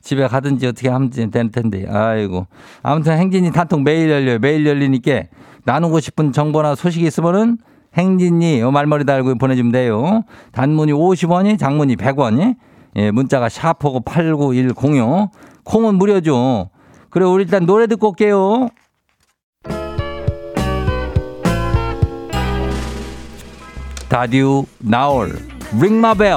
[0.00, 1.84] 집에 가든지 어떻게 하면 될 텐데.
[1.86, 2.46] 아이고.
[2.82, 4.38] 아무튼 행진이 단통 매일 열려요.
[4.38, 5.24] 매일 열리니까
[5.64, 7.58] 나누고 싶은 정보나 소식이 있으면은
[7.94, 10.24] 행진이 말머리 달고 보내주면 돼요.
[10.52, 12.56] 단문이 50원이, 장문이 100원이.
[12.96, 15.28] 예, 문자가 샤프고 89106.
[15.64, 16.70] 콩은 무료죠.
[17.10, 18.70] 그래, 우리 일단 노래 듣고 올게요.
[24.12, 25.38] 다듀 나올
[25.80, 26.34] 링마벨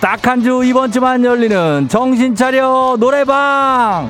[0.00, 4.08] 딱한 주 이번 주만 열리는 정신 차려 노래방.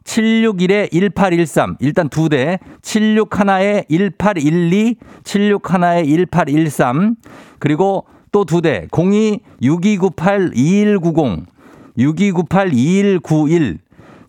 [0.04, 1.78] 761-1813.
[1.80, 2.60] 일단 두 대.
[2.82, 4.98] 761-1812.
[5.24, 7.16] 761-1813.
[7.60, 8.88] 그리고 또 두 대.
[8.92, 11.46] 02-6298-2190.
[11.98, 13.78] 6298-2191.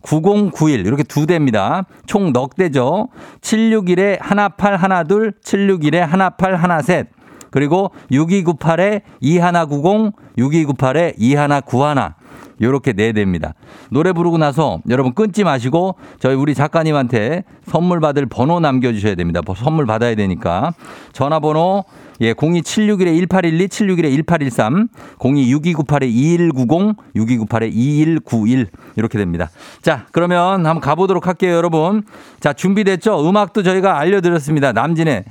[0.02, 1.86] 9091 이렇게 두 대입니다.
[2.06, 3.08] 총 넉 대죠.
[3.40, 7.08] 761에 1812, 761에 1813.
[7.52, 12.14] 그리고 6298에 2190, 6298에 2191.
[12.60, 13.54] 요렇게 네 대입니다.
[13.90, 19.40] 노래 부르고 나서 여러분 끊지 마시고 저희 우리 작가님한테 선물 받을 번호 남겨주셔야 됩니다.
[19.56, 20.72] 선물 받아야 되니까.
[21.12, 21.84] 전화번호
[22.22, 29.50] 예, 02761-1812, 761-1813, 026298-2190, 6298-2191 이렇게 됩니다.
[29.82, 32.04] 자, 그러면 한번 가보도록 할게요, 여러분.
[32.40, 33.28] 자, 준비됐죠?
[33.28, 34.72] 음악도 저희가 알려드렸습니다.
[34.72, 35.24] 남진의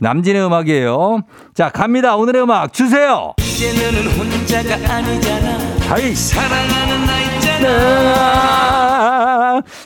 [0.00, 1.22] 남진의 음악이에요.
[1.54, 2.16] 자, 갑니다.
[2.16, 3.32] 오늘의 음악 주세요.
[3.38, 5.58] 이제는 혼자가 아니잖아.
[5.88, 6.14] 하이.
[6.14, 8.74] 사랑하는 나 있잖아.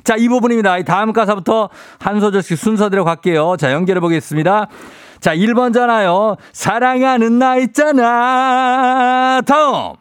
[0.02, 0.82] 자, 이 부분입니다.
[0.82, 1.68] 다음 가사부터
[1.98, 3.56] 한 소절씩 순서대로 갈게요.
[3.58, 4.68] 자, 연결해 보겠습니다.
[5.20, 6.36] 자, 1번 잖아요.
[6.52, 9.40] 사랑하는 나 있잖아.
[9.46, 9.94] 다음.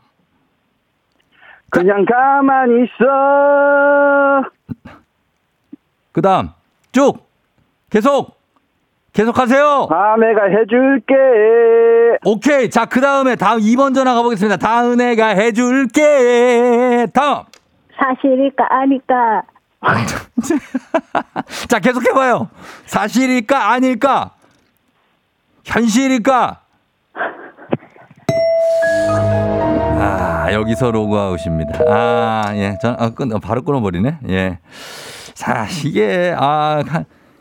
[1.69, 4.49] 그냥 가만히 있어.
[6.12, 6.49] 그 다음.
[6.91, 7.17] 쭉.
[7.89, 8.38] 계속.
[9.13, 9.88] 계속하세요.
[9.89, 11.15] 다음에가 해줄게.
[12.23, 12.69] 오케이.
[12.69, 14.58] 자, 그 다음에 다음 2번 전화 가보겠습니다.
[14.58, 17.08] 다음 애가 해줄게.
[17.13, 17.43] 다음.
[17.97, 19.41] 사실일까 아닐까.
[21.67, 22.49] 자, 계속해봐요.
[22.86, 24.37] 사실일까 아닐까?
[25.67, 26.62] 현실일까?
[29.99, 31.80] 아, 여기서 로그아웃입니다.
[31.88, 32.77] 아, 예.
[32.82, 34.19] 전, 아, 끊, 바로 끊어버리네.
[34.30, 34.60] 예.
[35.34, 36.82] 자, 이게, 아,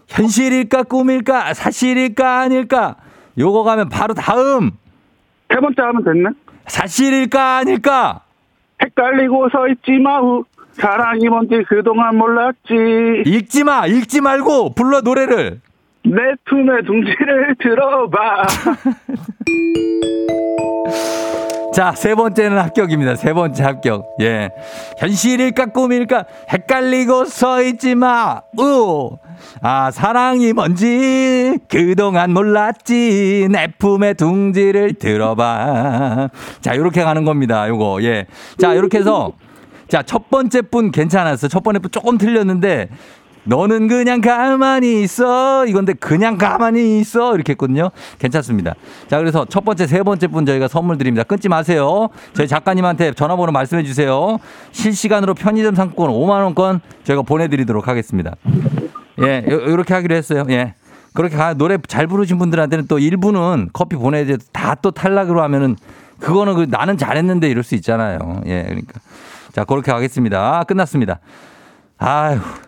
[0.08, 2.96] 현실일까, 꿈일까, 사실일까, 아닐까?
[3.38, 4.72] 요거 가면 바로 다음.
[5.48, 6.30] 세 번째 하면 됐네.
[6.66, 8.22] 사실일까, 아닐까?
[8.82, 10.44] 헷갈리고 서 있지 마우.
[10.72, 13.22] 사랑이 뭔지 그동안 몰랐지.
[13.24, 15.60] 읽지 마, 읽지 말고 불러 노래를.
[16.06, 18.46] 내 품에 둥지를 들어봐.
[21.74, 23.16] 자, 세 번째는 합격입니다.
[23.16, 24.06] 세 번째 합격.
[24.20, 24.50] 예.
[24.98, 28.40] 현실일까 꿈일까 헷갈리고 서 있지 마.
[28.58, 29.18] 우.
[29.60, 33.48] 아, 사랑이 뭔지 그동안 몰랐지.
[33.50, 36.28] 내 품에 둥지를 들어봐.
[36.60, 37.68] 자, 요렇게 가는 겁니다.
[37.68, 38.02] 요거.
[38.04, 38.26] 예.
[38.58, 39.32] 자, 요렇게 해서
[39.88, 41.48] 자, 첫 번째 분 괜찮았어.
[41.48, 42.88] 첫 번째 분 조금 틀렸는데
[43.46, 45.66] 너는 그냥 가만히 있어.
[45.66, 47.34] 이건데 그냥 가만히 있어.
[47.34, 47.90] 이렇게 했거든요.
[48.18, 48.74] 괜찮습니다.
[49.08, 51.22] 자, 그래서 첫 번째, 세 번째 분 저희가 선물 드립니다.
[51.24, 52.08] 끊지 마세요.
[52.34, 54.38] 저희 작가님한테 전화번호 말씀해 주세요.
[54.72, 58.34] 실시간으로 편의점 상품권 5만원권 저희가 보내드리도록 하겠습니다.
[59.22, 60.44] 예, 요렇게 하기로 했어요.
[60.50, 60.74] 예.
[61.14, 64.36] 그렇게 가, 노래 잘 부르신 분들한테는 또 일부는 커피 보내야 돼.
[64.52, 65.76] 다또 탈락으로 하면은
[66.20, 68.18] 그거는 그 나는 잘했는데 이럴 수 있잖아요.
[68.46, 69.00] 예, 그러니까.
[69.52, 70.64] 자, 그렇게 하겠습니다.
[70.64, 71.20] 끝났습니다.
[71.98, 72.65] 진짜.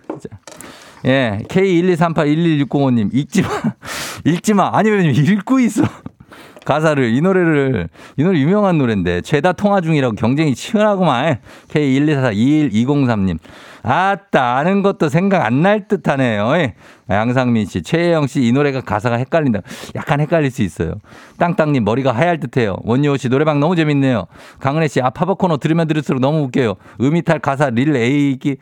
[1.06, 3.48] 예, K123811605님, 읽지 마.
[4.24, 4.70] 읽지 마.
[4.72, 5.82] 아니면 읽고 있어.
[6.64, 13.38] 가사를, 이 노래를, 이 노래 유명한 노래인데, 죄다 통화 중이라고 경쟁이 치열하고만 K124212003님.
[13.82, 16.52] 아따, 아는 것도 생각 안 날 듯 하네요.
[16.56, 16.74] 예.
[17.08, 19.60] 양상민 씨, 최혜영 씨, 이 노래가 가사가 헷갈린다.
[19.94, 20.94] 약간 헷갈릴 수 있어요.
[21.38, 22.76] 땅땅님, 머리가 하얄 듯 해요.
[22.82, 24.26] 원효 씨, 노래방 너무 재밌네요.
[24.60, 26.74] 강은혜 씨, 아 파버 코너 들으면 들을수록 너무 웃겨요.
[27.00, 28.56] 음이탈 가사 릴 에이기.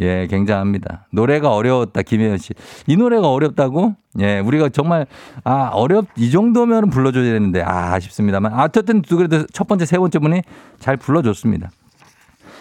[0.00, 1.06] 예, 굉장합니다.
[1.10, 2.52] 노래가 어려웠다, 김혜연 씨.
[2.86, 3.94] 이 노래가 어렵다고?
[4.20, 5.06] 예, 우리가 정말,
[5.44, 8.52] 아, 어렵, 이 정도면 불러줘야 되는데, 아, 아쉽습니다만.
[8.52, 10.42] 아, 어쨌든, 그래도 첫 번째, 세 번째 분이
[10.80, 11.70] 잘 불러줬습니다.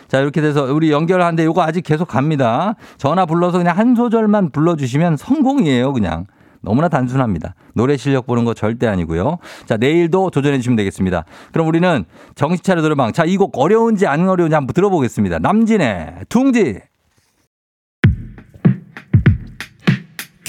[0.07, 2.75] 자, 이렇게 돼서 우리 연결하는데 요거 아직 계속 갑니다.
[2.97, 6.25] 전화 불러서 그냥 한 소절만 불러주시면 성공이에요, 그냥.
[6.61, 7.55] 너무나 단순합니다.
[7.73, 9.39] 노래 실력 보는 거 절대 아니고요.
[9.65, 11.25] 자, 내일도 도전해 주시면 되겠습니다.
[11.51, 13.11] 그럼 우리는 정신 차려 노래방.
[13.11, 15.39] 자, 이 곡 어려운지 안 어려운지 한번 들어보겠습니다.
[15.39, 16.79] 남진의 둥지.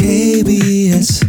[0.05, 1.25] KBS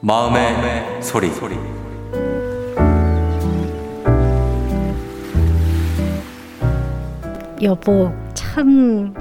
[0.00, 1.30] 마음의, 마음의 소리.
[1.34, 1.56] 소리.
[7.60, 8.14] 여보,
[8.56, 9.12] 참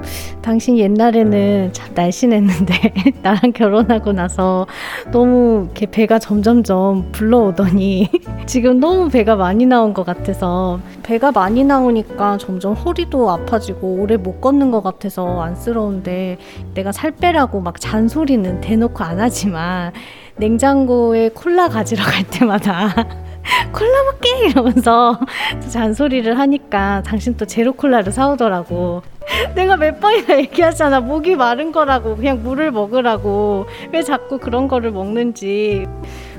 [0.42, 4.66] 당신 옛날에는 참 날씬했는데 나랑 결혼하고 나서
[5.12, 8.08] 너무 이렇게 배가 점점점 불러오더니
[8.48, 14.40] 지금 너무 배가 많이 나온 것 같아서 배가 많이 나오니까 점점 허리도 아파지고 오래 못
[14.40, 16.38] 걷는 것 같아서 안쓰러운데
[16.74, 19.92] 내가 살 빼라고 막 잔소리는 대놓고 안 하지만
[20.38, 22.88] 냉장고에 콜라 가지러 갈 때마다
[23.74, 25.20] 콜라 먹게 이러면서
[25.62, 29.04] 또 잔소리를 하니까 당신 또 제로 콜라를 사오더라고.
[29.56, 31.00] 내가 몇 번이나 얘기하잖아.
[31.00, 35.86] 목이 마른 거라고 그냥 물을 먹으라고 왜 자꾸 그런 거를 먹는지.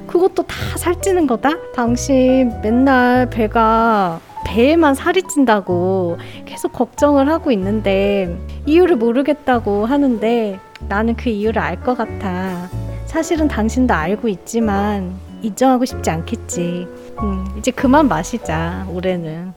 [0.06, 1.50] 그것도 다 살찌는 거다.
[1.74, 11.28] 당신 맨날 배가 배에만 살이 찐다고 계속 걱정을 하고 있는데 이유를 모르겠다고 하는데 나는 그
[11.30, 12.68] 이유를 알 것 같아.
[13.06, 16.86] 사실은 당신도 알고 있지만 인정하고 싶지 않겠지.
[17.22, 18.86] 음, 이제 그만 마시자.
[18.90, 19.52] 올해는.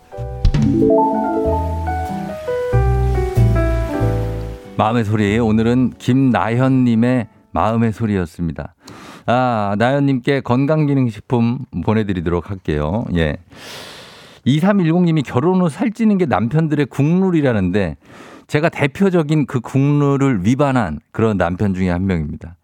[4.80, 5.38] 마음의 소리.
[5.38, 8.76] 오늘은 김나현님의 마음의 소리였습니다.
[9.26, 13.04] 아, 나현님께 건강기능식품 보내드리도록 할게요.
[13.14, 13.36] 예.
[14.46, 17.98] 2310님이 결혼 후 살찌는 게 남편들의 국룰이라는데
[18.48, 22.56] 제가 대표적인 그 국룰을 위반한 그런 남편 중에 한 명입니다.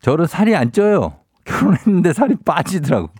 [0.00, 1.12] 저는 살이 안 쪄요.
[1.44, 3.10] 결혼했는데 살이 빠지더라고.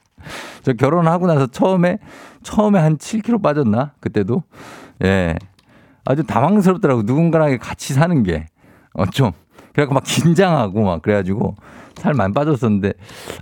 [0.62, 1.98] 저 결혼하고 나서 처음에
[2.42, 3.92] 처음에 한 7kg 빠졌나?
[4.00, 4.44] 그때도
[5.04, 5.36] 예
[6.04, 8.46] 아주 당황스럽더라고 누군가랑 같이 사는 게
[8.94, 9.32] 어 좀
[9.72, 11.54] 그래갖고 막 긴장하고 막 그래가지고
[11.94, 12.92] 살 많이 빠졌었는데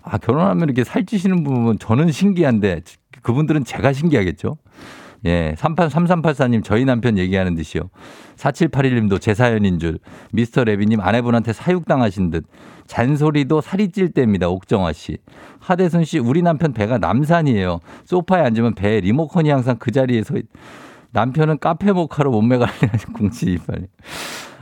[0.02, 2.82] 아 결혼하면 이렇게 살찌시는 부분 저는 신기한데
[3.22, 4.58] 그분들은 제가 신기하겠죠.
[5.24, 7.90] 예, 38, 3384님, 저희 남편 얘기하는 듯이요.
[8.36, 9.98] 4781님도 제 사연인 줄.
[10.32, 12.46] 미스터 레비님, 아내분한테 사육당하신 듯.
[12.86, 14.48] 잔소리도 살이 찔 때입니다.
[14.48, 15.18] 옥정아 씨.
[15.58, 17.80] 하대순 씨, 우리 남편 배가 남산이에요.
[18.04, 20.44] 소파에 앉으면 배 리모컨이 항상 그 자리에 서 있...
[21.12, 23.86] 남편은 카페 모카로 몸매 관리하는 공치이빨.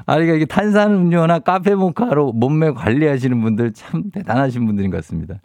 [0.06, 5.36] 아, 그러니까 이게 탄산음료나 카페 모카로 몸매 관리하시는 분들 참 대단하신 분들인 것 같습니다.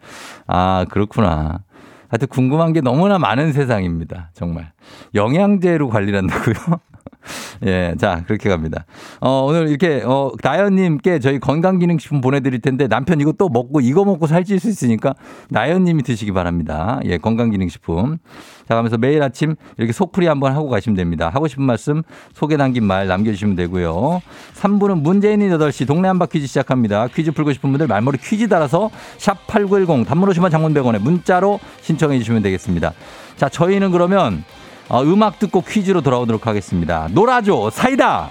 [0.46, 1.64] 아, 그렇구나.
[2.08, 4.30] 하여튼 궁금한 게 너무나 많은 세상입니다.
[4.34, 4.72] 정말.
[5.14, 6.80] 영양제로 관리를 한다고요?
[7.66, 8.84] 예, 자, 그렇게 갑니다.
[9.20, 14.26] 어, 오늘 이렇게, 어, 나연님께 저희 건강기능식품 보내드릴 텐데 남편 이거 또 먹고 이거 먹고
[14.26, 15.14] 살찔 수 있으니까
[15.50, 17.00] 나연님이 드시기 바랍니다.
[17.04, 18.18] 예, 건강기능식품.
[18.68, 21.30] 자, 가면서 매일 아침 이렇게 속풀이 한번 하고 가시면 됩니다.
[21.32, 24.22] 하고 싶은 말씀, 소개 남긴 말 남겨주시면 되고요.
[24.54, 27.08] 3부는 문재인이 8시 동네 한바 퀴즈 시작합니다.
[27.08, 32.18] 퀴즈 풀고 싶은 분들 말머리 퀴즈 달아서 샵 8910 단문 오시면 장문 100원에 문자로 신청해
[32.18, 32.92] 주시면 되겠습니다.
[33.36, 34.44] 자, 저희는 그러면
[34.92, 37.08] 어, 음악 듣고 퀴즈로 돌아오도록 하겠습니다.
[37.12, 38.30] 놀아줘 사이다.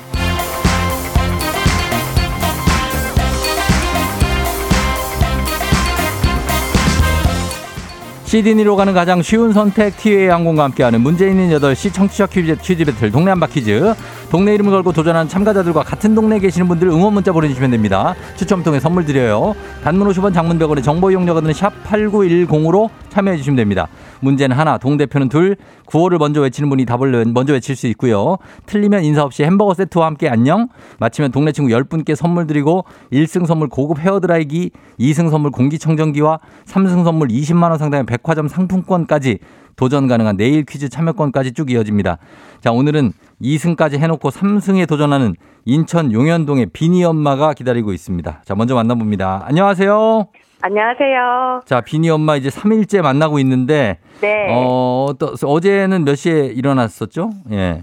[8.31, 13.11] 시드니로 가는 가장 쉬운 선택 티웨이 항공과 함께하는 문제 있는 8시 청취자 퀴즈, 퀴즈 배틀
[13.11, 13.93] 동네 한바 퀴즈
[14.31, 18.15] 동네 이름을 걸고 도전하는 참가자들과 같은 동네에 계시는 분들 응원 문자 보내주시면 됩니다.
[18.37, 19.53] 추첨 통해 선물 드려요.
[19.83, 23.89] 단문 50원 장문 100원의 정보 이용료가 드는 샵 8910으로 참여해 주시면 됩니다.
[24.21, 28.37] 문제는 하나, 동대표는 둘, 구호를 먼저 외치는 분이 답을 먼저 외칠 수 있고요.
[28.67, 30.69] 틀리면 인사 없이 햄버거 세트와 함께 안녕.
[30.99, 37.27] 마치면 동네 친구 10분께 선물 드리고 1승 선물 고급 헤어드라이기, 2승 선물 공기청정기와 3승 선물
[37.27, 39.39] 20만 원 상당의 백화점 상품권까지
[39.81, 42.19] 도전 가능한 내일 퀴즈 참여권까지 쭉 이어집니다.
[42.59, 45.33] 자, 오늘은 2승까지 해놓고 3승에 도전하는
[45.65, 48.43] 인천 용현동의 비니 엄마가 기다리고 있습니다.
[48.45, 49.41] 자, 먼저 만나봅니다.
[49.43, 50.27] 안녕하세요.
[50.61, 51.61] 안녕하세요.
[51.65, 54.49] 자, 비니 엄마 이제 3일째 만나고 있는데, 네.
[54.51, 57.31] 어, 또, 어제는 몇 시에 일어났었죠?
[57.49, 57.81] 예.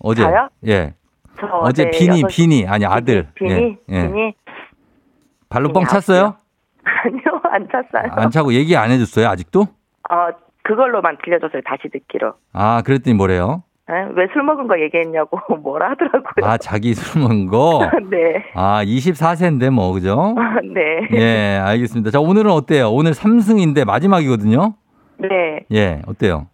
[0.00, 0.20] 어제.
[0.24, 0.48] 저요?
[0.66, 0.92] 예.
[1.40, 3.28] 저 어제 어제 비니, 여섯- 비니, 아니, 아들.
[3.34, 3.76] 비니, 예.
[3.88, 4.08] 예.
[4.08, 4.34] 비니.
[5.48, 6.36] 발로 비니 뻥 찼어요?
[6.84, 8.12] 아니요, 안 찼어요.
[8.12, 9.62] 안 차고 얘기 안 해줬어요, 아직도?
[9.62, 11.62] 어, 그걸로만 들려줬어요.
[11.64, 12.32] 다시 듣기로.
[12.52, 13.62] 아, 그랬더니 뭐래요?
[14.16, 16.44] 왜 술 먹은 거 얘기했냐고 뭐라 하더라고요.
[16.44, 17.88] 아, 자기 술 먹은 거?
[18.10, 18.44] 네.
[18.54, 20.34] 아, 24세인데 뭐, 그죠?
[20.74, 21.06] 네.
[21.12, 22.10] 예, 알겠습니다.
[22.10, 22.90] 자, 오늘은 어때요?
[22.90, 24.74] 오늘 3승인데 마지막이거든요?
[25.18, 25.64] 네.
[25.72, 26.46] 예, 어때요?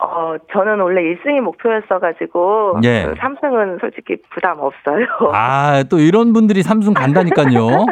[0.00, 2.78] 어, 저는 원래 1승이 목표였어가지고.
[2.84, 3.06] 예.
[3.08, 5.04] 그 삼승은 솔직히 부담 없어요.
[5.34, 7.86] 아, 또 이런 분들이 삼승 간다니까요.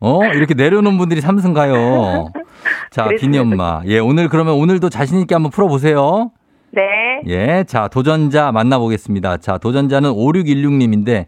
[0.00, 0.24] 어?
[0.24, 2.28] 이렇게 내려놓은 분들이 삼승 가요.
[2.90, 3.82] 자, 비니 엄마.
[3.86, 6.30] 예, 오늘 그러면 오늘도 자신있게 한번 풀어보세요.
[6.70, 6.82] 네.
[7.26, 9.38] 예, 자, 도전자 만나보겠습니다.
[9.38, 11.26] 자, 도전자는 5616님인데,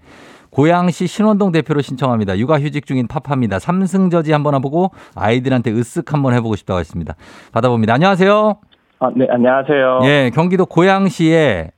[0.50, 2.36] 고양시 신원동 대표로 신청합니다.
[2.38, 3.58] 육아휴직 중인 파파입니다.
[3.58, 7.14] 삼승저지 한번 해보고 아이들한테 으쓱 한번 해보고 싶다고 했습니다.
[7.52, 7.94] 받아봅니다.
[7.94, 8.58] 안녕하세요.
[8.98, 10.00] 아, 네, 안녕하세요.
[10.04, 11.70] 예, 경기도 고양시의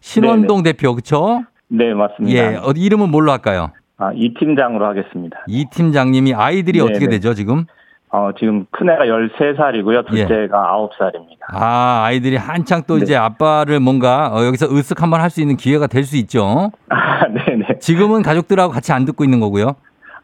[0.00, 1.42] 신원동 대표, 그쵸?
[1.68, 2.38] 네, 맞습니다.
[2.38, 3.70] 예, 어디 이름은 뭘로 할까요?
[3.98, 5.38] 아, 이 팀장으로 하겠습니다.
[5.46, 7.10] 이 팀장님이 아이들이 네, 어떻게 네.
[7.12, 7.64] 되죠, 지금?
[8.10, 10.04] 어, 지금 큰애가 13살이고요.
[10.12, 10.26] 예.
[10.26, 11.44] 둘째가 9살입니다.
[11.54, 13.02] 아, 아이들이 한창 또 네.
[13.02, 16.70] 이제 아빠를 뭔가 어, 여기서 으쓱 한번 할 수 있는 기회가 될 수 있죠.
[16.90, 17.78] 아, 네네.
[17.80, 19.76] 지금은 가족들하고 같이 안 듣고 있는 거고요.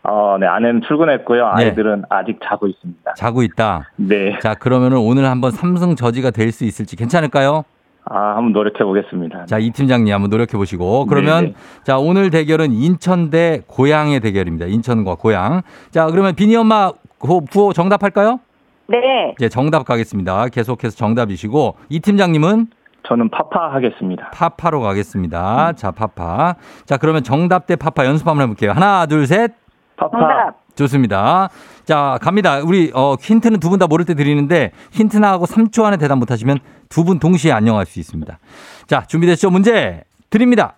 [0.02, 1.40] 어, 네, 아내는 출근했고요.
[1.60, 1.64] 예.
[1.64, 3.14] 아이들은 아직 자고 있습니다.
[3.14, 3.90] 자고 있다.
[3.96, 4.38] 네.
[4.40, 7.64] 자, 그러면은 오늘 한번 삼승 저지가 될 수 있을지 괜찮을까요?
[8.10, 9.46] 아, 한번 노력해 보겠습니다.
[9.46, 11.06] 자, 이 팀장님 한번 노력해 보시고.
[11.06, 11.54] 그러면 네네.
[11.84, 14.66] 자, 오늘 대결은 인천 대 고양의 대결입니다.
[14.66, 15.62] 인천과 고양.
[15.90, 18.40] 자, 그러면 비니 엄마 구- 구호 정답할까요?
[18.88, 19.34] 네.
[19.40, 20.48] 예, 정답 가겠습니다.
[20.48, 22.68] 계속해서 정답이시고 이 팀장님은
[23.06, 24.30] 저는 파파 하겠습니다.
[24.32, 25.72] 파파로 가겠습니다.
[25.74, 26.56] 자, 파파.
[26.84, 28.72] 자, 그러면 정답 대 파파 연습 한번 해볼게요.
[28.72, 29.52] 하나, 둘, 셋.
[29.96, 30.18] 파파.
[30.18, 30.54] 정답.
[30.78, 31.48] 좋습니다.
[31.84, 32.58] 자, 갑니다.
[32.64, 36.30] 우리 어, 힌트는 두 분 다 모를 때 드리는데 힌트나 하고 3초 안에 대답 못
[36.30, 36.58] 하시면
[36.88, 38.38] 두 분 동시에 안녕할 수 있습니다.
[38.86, 39.50] 자, 준비됐죠?
[39.50, 40.74] 문제 드립니다.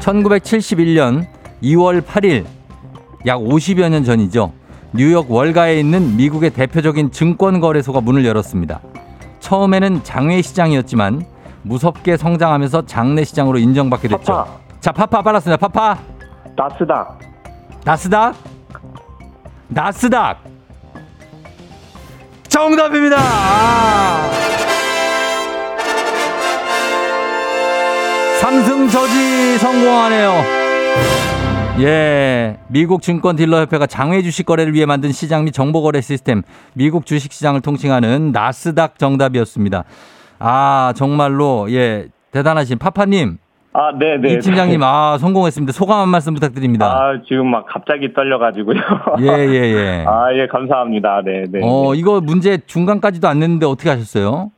[0.00, 1.26] 1971년
[1.62, 2.44] 2월 8일
[3.26, 4.52] 약 50여 년 전이죠.
[4.94, 8.80] 뉴욕 월가에 있는 미국의 대표적인 증권 거래소가 문을 열었습니다.
[9.40, 11.24] 처음에는 장외 시장이었지만
[11.62, 14.32] 무섭게 성장하면서 장내 시장으로 인정받게 됐죠.
[14.32, 14.58] 파파.
[14.80, 15.56] 자, 파파 빨랐습니다.
[15.68, 15.98] 파파.
[16.56, 17.18] 나스닥.
[17.88, 18.36] 나스닥?
[19.68, 20.44] 나스닥!
[22.46, 23.16] 정답입니다!
[23.18, 24.30] 아.
[28.42, 30.32] 삼승 저지 성공하네요.
[31.80, 36.42] 예, 미국 증권 딜러 협회가 장외 주식 거래를 위해 만든 시장 및 정보 거래 시스템
[36.74, 39.84] 미국 주식 시장을 통칭하는 나스닥 정답이었습니다.
[40.40, 43.38] 아, 정말로 예, 대단하신 파파님,
[43.78, 44.32] 아, 네 네.
[44.32, 45.72] 이 팀장님 아, 성공했습니다.
[45.72, 46.86] 소감 한 말씀 부탁드립니다.
[46.86, 48.76] 아, 지금 막 갑자기 떨려가지고요.
[49.20, 50.04] 예, 예, 예.
[50.08, 51.22] 아, 예, 감사합니다.
[51.24, 51.60] 네, 네.
[51.62, 54.50] 어, 이거 문제 중간까지도 안 냈는데 어떻게 하셨어요?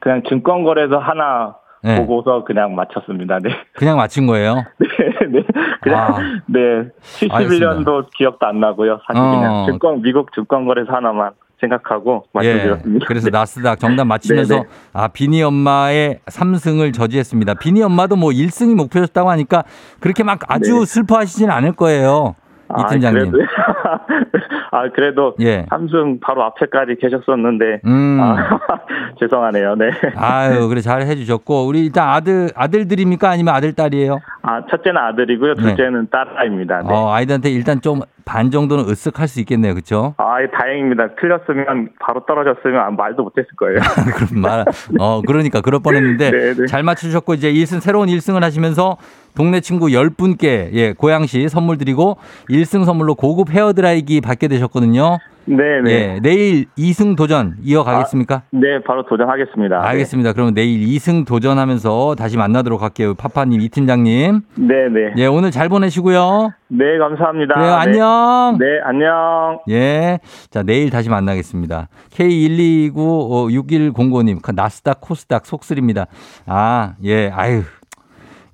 [0.00, 1.96] 그냥 증권거래소 하나 네.
[1.96, 3.38] 보고서 그냥 맞췄습니다.
[3.38, 3.50] 네.
[3.74, 4.56] 그냥 맞힌 거예요?
[4.78, 4.86] 네,
[5.30, 5.42] 네.
[5.80, 6.18] 그냥, 아.
[6.46, 6.60] 네.
[7.00, 9.00] 71년도 기억도 안 나고요.
[9.06, 9.30] 사실 어.
[9.30, 11.30] 그냥 증권, 미국 증권거래소 하나만
[11.62, 13.04] 생각하고 말씀드렸습니다.
[13.04, 13.06] 예.
[13.06, 13.38] 그래서 네.
[13.38, 14.68] 나스닥 정답 맞히면서 네, 네.
[14.92, 17.54] 아, 비니 엄마의 3승을 저지했습니다.
[17.54, 19.64] 비니 엄마도 뭐 1승이 목표였다고 하니까
[20.00, 20.84] 그렇게 막 아주 네.
[20.84, 22.34] 슬퍼하시진 않을 거예요.
[22.78, 23.30] 이 아, 팀장님.
[23.32, 23.38] 그래도,
[24.72, 25.66] 아, 그래도 예.
[25.68, 28.18] 삼승 바로 앞에까지 계셨었는데 음.
[28.20, 28.58] 아,
[29.20, 29.74] 죄송하네요.
[29.76, 29.90] 네.
[30.16, 34.18] 아유, 그래 잘 해주셨고 우리 일단 아들 아들들입니까 아니면 아들 딸이에요?
[34.42, 35.54] 아, 첫째는 아들이고요.
[35.54, 36.82] 둘째는 딸아입니다.
[36.82, 36.94] 네.
[36.94, 40.14] 어, 아이들한테 일단 좀 반 정도는 으쓱할 수 있겠네요, 그렇죠?
[40.18, 41.14] 아, 예, 다행입니다.
[41.20, 43.78] 틀렸으면 바로 떨어졌으면 말도 못했을 거예요.
[44.16, 44.64] 그럼 말,
[44.98, 46.66] 어, 그러니까 그럴 뻔했는데 네, 네.
[46.66, 48.96] 잘 맞추셨고 이제 1승 새로운 1승을 하시면서
[49.34, 52.18] 동네 친구 10분께 예, 고양시 선물 드리고
[52.50, 55.18] 1승 선물로 고급 헤어 드라이기 받게 되셨거든요.
[55.44, 55.90] 네, 네.
[55.90, 58.42] 예, 내일 2승 도전 이어가겠습니까?
[58.50, 59.84] 네, 바로 도전하겠습니다.
[59.88, 60.34] 알겠습니다.
[60.34, 63.14] 그러면 내일 2승 도전하면서 다시 만나도록 할게요.
[63.14, 64.42] 파파님, 이 팀장님.
[64.54, 65.12] 네, 네.
[65.16, 66.52] 예, 오늘 잘 보내시고요.
[66.68, 67.54] 네, 감사합니다.
[67.54, 67.76] 그래요, 네.
[67.76, 68.56] 안녕.
[68.58, 69.58] 네, 안녕.
[69.68, 70.20] 예.
[70.50, 71.88] 자, 내일 다시 만나겠습니다.
[72.10, 76.06] K1296105님, 나스닥, 코스닥, 속쓰립니다.
[76.46, 77.62] 아, 예, 아유.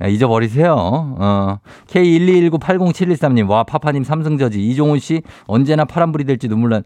[0.03, 0.75] 야, 잊어버리세요.
[1.19, 1.59] 어.
[1.89, 4.65] K121980713님, 와, 파파님 삼승저지.
[4.69, 6.83] 이종훈 씨, 언제나 파란불이 될지 눈물 난.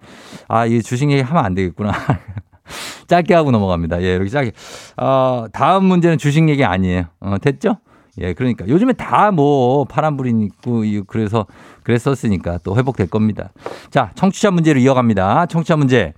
[0.48, 1.92] 아, 이 주식 얘기 하면 안 되겠구나.
[3.06, 4.02] 짧게 하고 넘어갑니다.
[4.02, 4.52] 예, 이렇게 짧게.
[4.96, 7.04] 어, 다음 문제는 주식 얘기 아니에요.
[7.20, 7.76] 어, 됐죠?
[8.20, 11.46] 예, 그러니까 요즘에 다 뭐 파란불이 있고 이- 그래서
[11.82, 13.50] 그랬었으니까 또 회복될 겁니다.
[13.90, 15.46] 자, 청취자 문제로 이어갑니다.
[15.46, 16.12] 청취자 문제.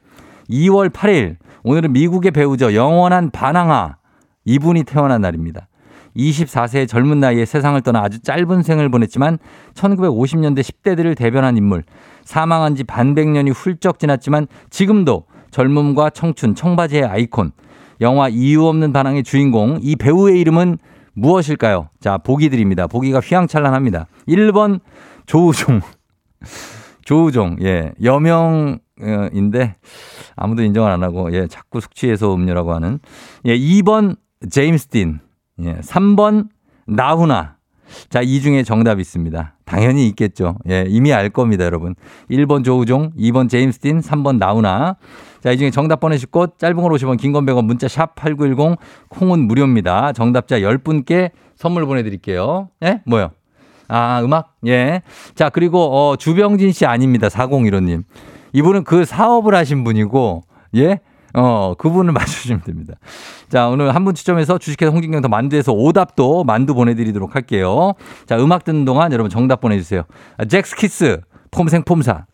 [0.50, 2.74] 2월 8일 오늘은 미국의 배우죠.
[2.74, 3.96] 영원한 반항아
[4.44, 5.68] 이분이 태어난 날입니다.
[6.16, 9.38] 24세의 젊은 나이에 세상을 떠나 아주 짧은 생을 보냈지만
[9.74, 11.84] 1950년대 10대들을 대변한 인물.
[12.24, 17.52] 사망한 지 반백년이 훌쩍 지났지만 지금도 젊음과 청춘, 청바지의 아이콘.
[18.00, 19.78] 영화 이유 없는 반항의 주인공.
[19.82, 20.78] 이 배우의 이름은
[21.14, 21.90] 무엇일까요?
[22.00, 22.86] 자, 보기 드립니다.
[22.86, 24.06] 보기가 휘황찬란합니다.
[24.28, 24.80] 1번
[25.26, 25.80] 조우종.
[27.04, 27.56] 조우종.
[27.62, 27.92] 예.
[28.02, 28.78] 여명
[29.32, 29.76] 인데
[30.36, 32.98] 아무도 인정을 안 하고 예, 자꾸 숙취해소 음료라고 하는.
[33.44, 34.16] 예, 2번
[34.50, 35.20] 제임스 딘.
[35.62, 36.48] 예, 3번
[36.86, 37.56] 나훈아.
[38.08, 39.54] 자, 이 중에 정답이 있습니다.
[39.64, 40.56] 당연히 있겠죠.
[40.68, 41.94] 예, 이미 알 겁니다, 여러분.
[42.30, 44.96] 1번 조우종, 2번 제임스 딘, 3번 나훈아.
[45.42, 48.78] 자, 이 중에 정답 보내시고 짧은 걸 50원, 긴 건 100원, 문자 샵 8910,
[49.10, 50.12] 콩은 무료입니다.
[50.12, 52.70] 정답자 10분께 선물 보내드릴게요.
[52.82, 53.00] 예?
[53.06, 53.30] 뭐요?
[53.86, 54.54] 아, 음악?
[54.66, 55.02] 예.
[55.34, 57.28] 자, 그리고, 어, 주병진 씨 아닙니다.
[57.28, 58.02] 4015님.
[58.54, 60.42] 이분은 그 사업을 하신 분이고,
[60.76, 61.00] 예?
[61.34, 62.94] 어, 그분을 맞추시면 됩니다.
[63.48, 67.94] 자, 오늘 한 분 추첨해서 주식회사 홍진경 더 만두에서 오답도 만두 보내드리도록 할게요.
[68.26, 70.02] 자, 음악 듣는 동안 여러분 정답 보내주세요.
[70.36, 71.20] 아, 잭스키스,
[71.50, 72.26] 폼생 폼사.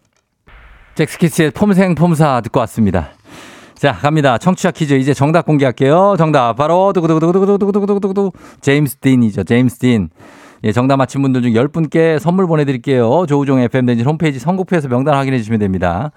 [0.96, 3.10] 잭스키스의 폼생 폼사 듣고 왔습니다.
[3.74, 4.36] 자, 갑니다.
[4.36, 6.16] 청취자 퀴즈 이제 정답 공개할게요.
[6.18, 9.44] 정답 바로 두구두구두구두구두구두구두구 제임스 딘이죠.
[9.44, 10.10] 제임스 딘.
[10.62, 13.24] 예, 정답 맞힌 분들 중 10분께 선물 보내드릴게요.
[13.26, 16.12] 조우종 FM 댕진 홈페이지 선곡표에서 명단 확인해 주시면 됩니다.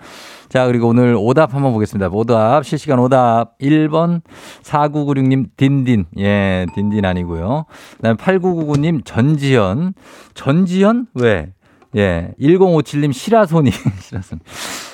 [0.49, 2.09] 자, 그리고 오늘 오답 한번 보겠습니다.
[2.11, 3.57] 오답, 실시간 오답.
[3.59, 4.21] 1번
[4.63, 6.05] 4996님 딘딘.
[6.19, 7.65] 예, 딘딘 아니고요.
[7.97, 9.93] 그 다음에 8999님 전지현.
[10.33, 11.07] 전지현?
[11.15, 11.53] 왜?
[11.95, 13.71] 예, 1057님 시라소니.
[14.01, 14.41] 시라소니.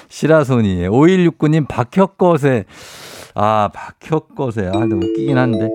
[0.10, 0.88] 시라소니.
[0.90, 2.66] 5169님 박혁것에.
[3.42, 4.68] 아, 박혁것에.
[4.68, 5.70] 아, 웃기긴 한데.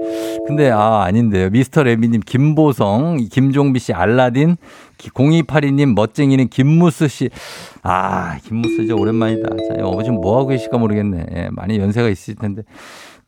[0.46, 1.48] 근데, 아, 아닌데요.
[1.48, 4.56] 미스터 레미님, 김보성, 김종비 씨, 알라딘,
[4.98, 7.30] 0282님, 멋쟁이는 김무스 씨.
[7.82, 9.48] 아, 김무스 진짜 오랜만이다.
[9.48, 11.26] 자, 어, 지금 뭐하고 계실까 모르겠네.
[11.34, 12.64] 예, 많이 연세가 있으실 텐데.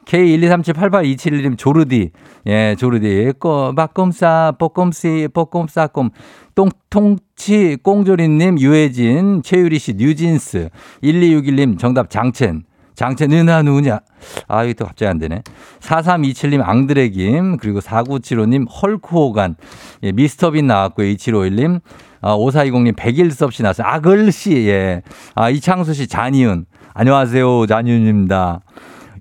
[0.04, 2.10] K123788271님 조르디.
[2.46, 3.32] 예, 조르디.
[3.38, 6.10] 꼬, 바꼼싸, 뽀꼼씨, 뽀꼼싸꼼.
[6.54, 10.68] 똥통치, 꽁조리님, 유해진, 최유리 씨, 뉴진스.
[11.02, 12.64] 1261님, 정답 장첸.
[12.96, 14.00] 장첸은 나 누구냐?
[14.48, 15.42] 아, 이거 또 갑자기 안 되네.
[15.80, 19.56] 4327님 앙드레김, 그리고 4975님 헐크호간,
[20.02, 21.06] 예, 미스터빈 나왔고요.
[21.14, 21.80] 2751님,
[22.22, 23.86] 아, 5420님 백일섭 씨 나왔어요.
[23.86, 25.02] 아 글 씨, 예.
[25.34, 26.64] 아, 이창수 씨 잔이윤.
[26.94, 27.66] 안녕하세요.
[27.66, 28.60] 잔이윤입니다.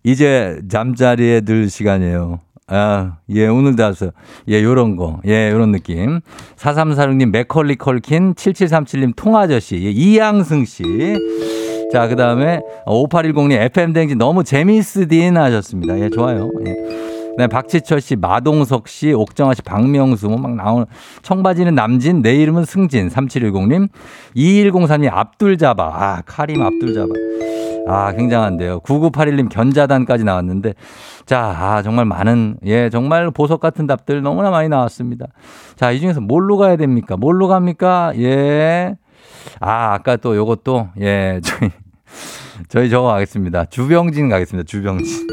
[0.03, 2.39] 이제 잠자리에 들 시간이에요.
[2.67, 4.11] 아, 예, 오늘도 왔어요.
[4.47, 5.19] 예, 요런 거.
[5.27, 6.21] 예, 요런 느낌.
[6.55, 10.83] 4346님 맥컬리 컬킨, 7737님 통아저씨, 예, 이양승 씨.
[11.95, 15.97] 자, 그 다음에 5810님 FM댕진 너무 재미있으딘 하셨습니다.
[15.97, 16.51] 예, 좋아요.
[16.67, 16.75] 예.
[17.37, 20.85] 네, 박지철 씨, 마동석 씨, 옥정아 씨, 박명수, 뭐 막 나오는.
[21.21, 23.87] 청바지는 남진, 내 이름은 승진, 3710님.
[24.35, 25.83] 2103님, 압둘자바.
[25.85, 27.13] 아, 카림 압둘자바.
[27.87, 28.81] 아, 굉장한데요.
[28.81, 30.73] 9981님 견자단까지 나왔는데.
[31.25, 35.27] 자, 아, 정말 많은, 예, 정말 보석 같은 답들 너무나 많이 나왔습니다.
[35.77, 37.15] 자, 이 중에서 뭘로 가야 됩니까?
[37.15, 38.11] 뭘로 갑니까?
[38.17, 38.95] 예.
[39.61, 41.69] 아, 아까 또 요것도, 예, 저희,
[42.67, 43.65] 저희 저거 가겠습니다.
[43.65, 44.65] 주병진 가겠습니다.
[44.67, 45.27] 주병진.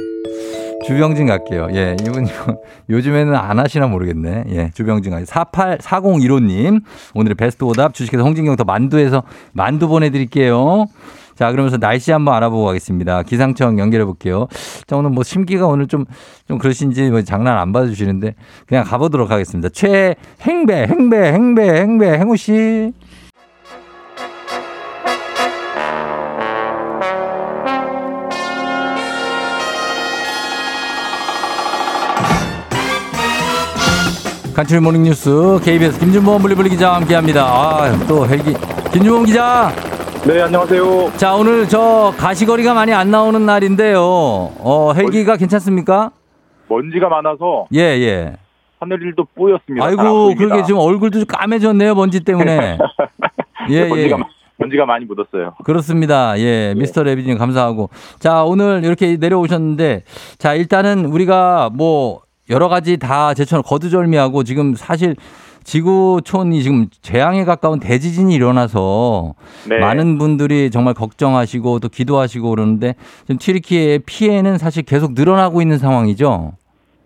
[0.87, 1.69] 주병진 갈게요.
[1.73, 2.27] 예, 이분
[2.91, 4.45] 요즘에는 안 하시나 모르겠네.
[4.51, 5.25] 예, 주병진 가요.
[5.25, 6.83] 48 4015님
[7.15, 10.87] 오늘의 베스트 오답 주식회사 홍진경 더 만두에서 만두 보내드릴게요.
[11.35, 13.23] 자, 그러면서 날씨 한번 알아보고 가겠습니다.
[13.23, 14.49] 기상청 연결해 볼게요.
[14.87, 16.05] 자, 오늘 뭐 심기가 오늘 좀,
[16.47, 18.35] 좀 그러신지 뭐 장난 안 받아주시는데
[18.67, 19.69] 그냥 가보도록 하겠습니다.
[19.71, 22.93] 최행배, 행배, 행배, 행배, 행우 씨.
[34.55, 35.31] 간추린 모닝 뉴스
[35.65, 37.43] KBS 김준범 블리블리 기자와 함께합니다.
[37.45, 38.53] 아, 또 헬기
[38.93, 39.71] 김준범 기자.
[40.27, 41.13] 네, 안녕하세요.
[41.17, 43.99] 자, 오늘 저 가시거리가 많이 안 나오는 날인데요.
[44.03, 46.11] 어, 헬기가 괜찮습니까?
[46.69, 48.37] 먼지가 많아서 예, 예.
[48.79, 49.87] 하늘길도 뿌옇습니다.
[49.87, 50.35] 아이고.
[50.35, 52.79] 그러게 지금 얼굴도 좀 까매졌네요, 먼지 때문에.
[53.71, 53.89] 예, 예.
[53.89, 54.19] 먼지가,
[54.59, 55.55] 먼지가 많이 묻었어요.
[55.65, 56.39] 그렇습니다.
[56.39, 57.89] 예, 미스터 레비님 감사하고.
[58.19, 60.05] 자, 오늘 이렇게 내려오셨는데,
[60.39, 62.21] 자, 일단은 우리가 뭐
[62.53, 65.17] 여러 가지 다 제처럼 거두절미하고 지금 사실
[65.65, 69.35] 지구촌이 지금 재앙에 가까운 대지진이 일어나서
[69.69, 69.79] 네.
[69.79, 76.53] 많은 분들이 정말 걱정하시고 또 기도하시고 그러는데 지금 튀르키예의 피해는 사실 계속 늘어나고 있는 상황이죠.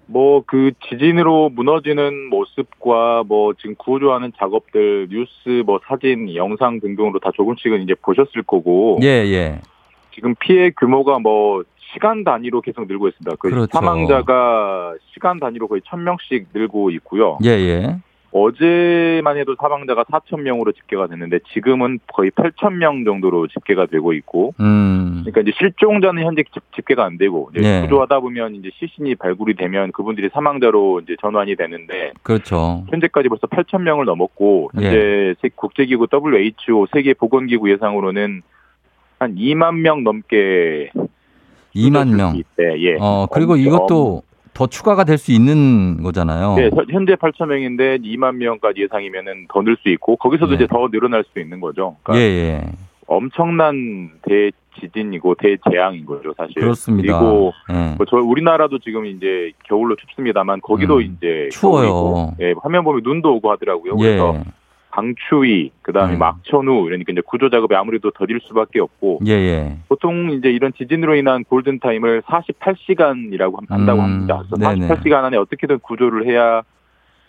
[0.07, 7.31] 뭐 그 지진으로 무너지는 모습과 뭐 지금 구조하는 작업들 뉴스 뭐 사진 영상 등등으로 다
[7.35, 9.61] 조금씩은 이제 보셨을 거고 예, 예.
[10.15, 11.65] 지금 피해 규모가 뭐
[11.97, 13.37] 시간 단위로 계속 늘고 있습니다.
[13.39, 13.69] 그 그렇죠.
[13.73, 17.39] 사망자가 시간 단위로 거의 1000명씩 늘고 있고요.
[17.43, 17.97] 예, 예.
[18.33, 25.23] 어제만 해도 사망자가 4,000명으로 집계가 됐는데 지금은 거의 8,000명 정도로 집계가 되고 있고 음.
[25.25, 27.81] 그러니까 이제 실종자는 현재 집- 집계가 안 되고 이제 네.
[27.83, 32.85] 구조하다 보면 이제 시신이 발굴이 되면 그분들이 사망자로 이제 전환이 되는데 그렇죠.
[32.91, 34.85] 현재까지 벌써 8천 명을 넘었고 예.
[34.85, 38.43] 현재 세- 국제기구 WHO 세계 보건기구 예상으로는
[39.19, 40.91] 한 2만 명 넘게
[41.77, 42.33] 2만 명.
[42.57, 42.97] 네, 예.
[43.01, 44.23] 어, 그리고 엄청- 이것도
[44.55, 46.55] 더 추가가 될 수 있는 거잖아요.
[46.57, 50.57] 네, 현- 현재 8천 명인데 2만 명까지 예상이면은 더 늘 수 있고 거기서도 예.
[50.57, 51.97] 이제 더 늘어날 수 있는 거죠.
[52.01, 52.73] 예, 그러니까 예.
[53.07, 56.55] 엄청난 대지진이고 대재앙인 거죠, 사실.
[56.55, 57.19] 그렇습니다.
[57.19, 57.95] 그리고 예.
[57.97, 62.33] 뭐저 우리나라도 지금 이제 겨울로 춥습니다만 거기도 음, 이제 추워요.
[62.41, 63.97] 예, 화면 보면 눈도 오고 하더라고요.
[63.97, 64.41] 그래서 예.
[64.97, 66.19] 강추위, 그다음에 음.
[66.19, 69.77] 악천후 이러니까 이제 구조 작업이 아무래도 더딜 수밖에 없고 예, 예.
[69.89, 74.43] 보통 이제 이런 지진으로 인한 골든 타임을 48시간이라고 한다고 음, 합니다.
[74.49, 74.89] 그래서 네네.
[74.89, 76.63] 48시간 안에 어떻게든 구조를 해야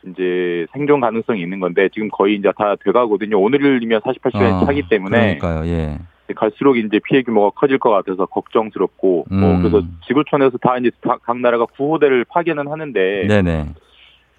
[0.05, 3.37] 이제 생존 가능성이 있는 건데 지금 거의 이제 다 돼가거든요.
[3.37, 5.69] 오늘이면 48시간 이 어, 차기 때문에 그러니까요.
[5.69, 5.97] 예.
[6.35, 9.59] 갈수록 이제 피해 규모가 커질 것 같아서 걱정스럽고 뭐 음.
[9.61, 13.65] 그래서 지구촌에서 다 이제 다- 각 나라가 구호대를 파견은 하는데 네네.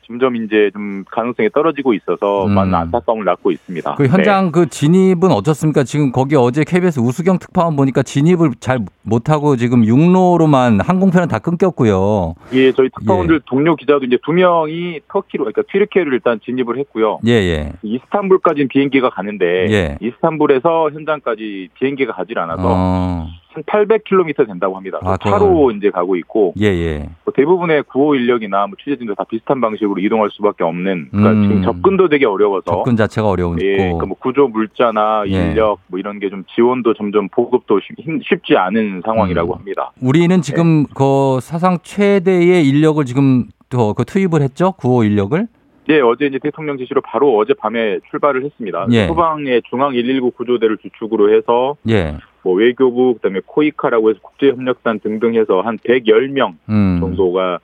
[0.09, 2.55] 점점 이제 좀 가능성이 떨어지고 있어서 음.
[2.55, 3.95] 많은 안타까움을 낳고 있습니다.
[3.97, 5.85] 그 현장 그 진입은 어떻습니까?
[5.85, 12.35] 지금 거기 어제 KBS 우수경 특파원 보니까 진입을 잘 못하고 지금 육로로만 항공편은 다 끊겼고요.
[12.51, 12.59] 네.
[12.59, 17.21] 예, 저희 특파원들 동료 기자도 이제 두 명이 터키로 그러니까 튀르키예를 일단 진입을 했고요.
[17.27, 17.73] 예, 예.
[17.83, 19.99] 이스탄불까지는 비행기가 가는데 예.
[20.01, 23.27] 이스탄불에서 현장까지 비행기가 가질 않아서 어,
[23.59, 24.99] 한 800km 된다고 합니다.
[25.03, 27.09] 아, 차로 이제 가고 있고 예, 예.
[27.25, 31.43] 뭐 대부분의 구호 인력이나 뭐 취재진도 다 비슷한 방식으로 이동할 수밖에 없는 그러니까 음.
[31.43, 33.67] 지금 접근도 되게 어려워서 접근 자체가 어려우니까.
[33.67, 35.31] 예, 그러니까 뭐 구조 물자나 예.
[35.51, 39.59] 인력 뭐 이런 게 좀 지원도 점점 보급도 쉽- 쉽지 않은 상황이라고 음.
[39.59, 39.93] 합니다.
[40.03, 44.73] 우리는 지금 그 사상 최대의 인력을 지금 더그 투입을 했죠?
[44.73, 45.47] 구호 인력을?
[45.91, 48.87] 예, 어제 이제 대통령 지시로 바로 어제 밤에 출발을 했습니다.
[48.91, 49.07] 예.
[49.07, 52.19] 소방의 중앙 119 구조대를 주축으로 해서 예.
[52.49, 56.97] 뭐 외교부 그다음에 코이카라고 해서 국제협력단 등등 해서 한 110명 음.
[56.99, 57.59] 정도가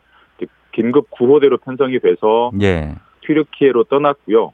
[0.73, 2.95] 긴급 구호대로 편성이 돼서 예.
[3.27, 4.53] 튀르키예로 떠났고요.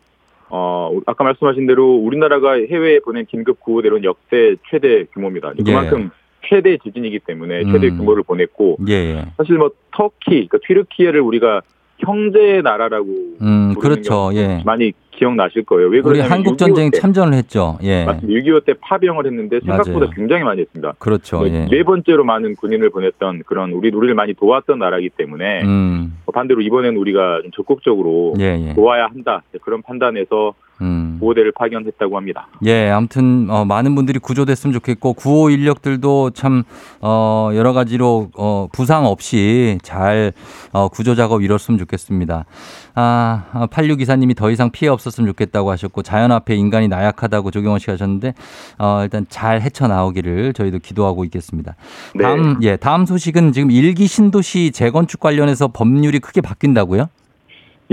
[0.51, 5.53] 어, 아까 말씀하신 대로 우리나라가 해외에 보낸 긴급 구호대로는 역대 최대 규모입니다.
[5.59, 5.63] 예.
[5.65, 6.11] 그만큼
[6.49, 7.99] 최대 지진이기 때문에 최대 음.
[7.99, 9.25] 규모를 보냈고 예, 예.
[9.37, 11.63] 사실 뭐 터키, 그러니까 튀르키예를 우리가
[11.99, 13.09] 형제 나라라고
[13.43, 14.31] 음, 그렇죠.
[14.35, 14.63] 예.
[14.65, 15.89] 많이 기억나실 거예요.
[15.89, 17.79] 왜 우리 한국 6.25 전쟁 때, 참전을 했죠.
[17.83, 18.07] 예.
[18.07, 18.41] 맞습니다.
[18.41, 20.11] 6.25 때 파병을 했는데 생각보다 맞아요.
[20.17, 20.95] 굉장히 많이 했습니다.
[20.99, 21.43] 그렇죠.
[21.43, 21.67] 네, 예.
[21.71, 26.17] 네 번째로 많은 군인을 보냈던 그런 우리 우리를 많이 도왔던 나라이기 때문에 음.
[26.33, 28.75] 반대로 이번엔 우리가 좀 적극적으로 예, 예.
[28.75, 31.17] 도와야 한다 그런 판단에서 음.
[31.21, 32.49] 구호대를 파견했다고 합니다.
[32.65, 36.63] 예, 아무튼 어, 많은 분들이 구조됐으면 좋겠고 구호 인력들도 참
[37.01, 40.33] 어, 여러 가지로 어, 부상 없이 잘
[40.73, 42.47] 어, 구조 작업 이뤘으면 좋겠습니다.
[42.95, 47.95] 아, 86 기사님이 더 이상 피해 없었으면 좋겠다고 하셨고 자연 앞에 인간이 나약하다고 조경원 씨가
[47.95, 48.35] 하셨는데
[48.79, 51.77] 어, 일단 잘 헤쳐 나오기를 저희도 기도하고 있겠습니다.
[52.15, 52.23] 네.
[52.23, 57.09] 다음 예, 다음 소식은 지금 일기 신도시 재건축 관련해서 법률이 크게 바뀐다고요?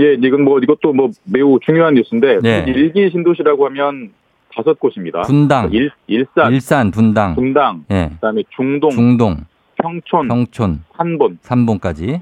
[0.00, 2.64] 예, 이건 뭐 이것도 뭐 매우 중요한 뉴스인데 네.
[2.68, 4.10] 일기 신도시라고 하면
[4.54, 5.22] 다섯 곳입니다.
[5.22, 9.36] 분당, 일, 일산, 일산, 분당, 분당, 예, 그다음에 중동, 중동,
[9.76, 11.38] 평촌, 평촌, 산본.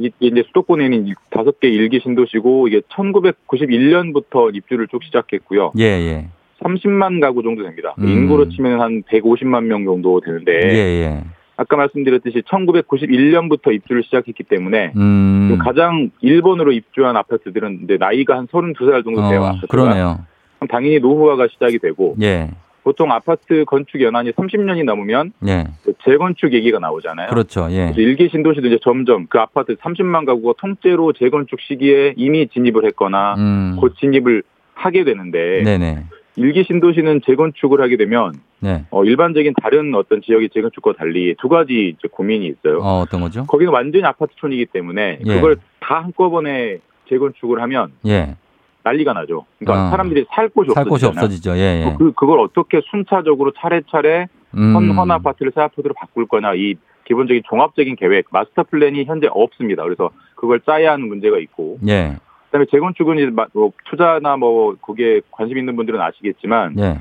[0.00, 5.72] 이- 이게 이제 수도권에는 이 다섯 개 일기 신도시고 이게 1991년부터 입주를 쭉 시작했고요.
[5.78, 6.28] 예, 예.
[6.62, 7.94] 30만 가구 정도 됩니다.
[7.98, 8.08] 음.
[8.08, 11.24] 인구로 치면 한 150만 명 정도 되는데 예, 예.
[11.56, 15.48] 아까 말씀드렸듯이 1991년부터 입주를 시작했기 때문에 음.
[15.48, 19.22] 지금 가장 일본으로 입주한 아파트들은 이제 나이가 한 32살 정도.
[19.22, 19.66] 어, 아파트가.
[19.68, 20.20] 그러네요.
[20.58, 22.50] 그럼 당연히 노후화가 시작이 되고 예.
[22.82, 25.64] 보통 아파트 건축 연한이 30년이 넘으면 예.
[26.04, 27.28] 재건축 얘기가 나오잖아요.
[27.28, 27.66] 그렇죠.
[27.70, 27.86] 예.
[27.86, 33.34] 그래서 일기 신도시도 이제 점점 그 아파트 30만 가구가 통째로 재건축 시기에 이미 진입을 했거나
[33.38, 33.76] 음.
[33.80, 34.42] 곧 진입을
[34.74, 36.04] 하게 되는데 네네.
[36.36, 38.84] 일기 신도시는 재건축을 하게 되면 네.
[38.90, 42.78] 어, 일반적인 다른 어떤 지역의 재건축과 달리 두 가지 이제 고민이 있어요.
[42.80, 43.46] 어, 어떤 거죠?
[43.46, 45.34] 거기는 완전히 아파트촌이기 때문에 예.
[45.34, 46.78] 그걸 다 한꺼번에
[47.08, 48.36] 재건축을 하면 예.
[48.82, 49.46] 난리가 나죠.
[49.58, 49.90] 그러니까 아.
[49.90, 51.06] 사람들이 살 곳이 살 곳이.
[51.06, 51.56] 없어지죠.
[51.56, 51.94] 예, 예.
[51.98, 54.96] 그 그걸 어떻게 순차적으로 차례차례 헌, 음.
[54.96, 56.74] 헌 아파트를 새 아파트로 바꿀 거냐 이
[57.04, 59.82] 기본적인 종합적인 계획 마스터 플랜이 현재 없습니다.
[59.84, 62.16] 그래서 그걸 짜야 하는 문제가 있고 예.
[62.56, 66.98] 그다음에 재건축은 이제 마- 뭐 투자나 뭐 거기에 관심 있는 분들은 아시겠지만 예.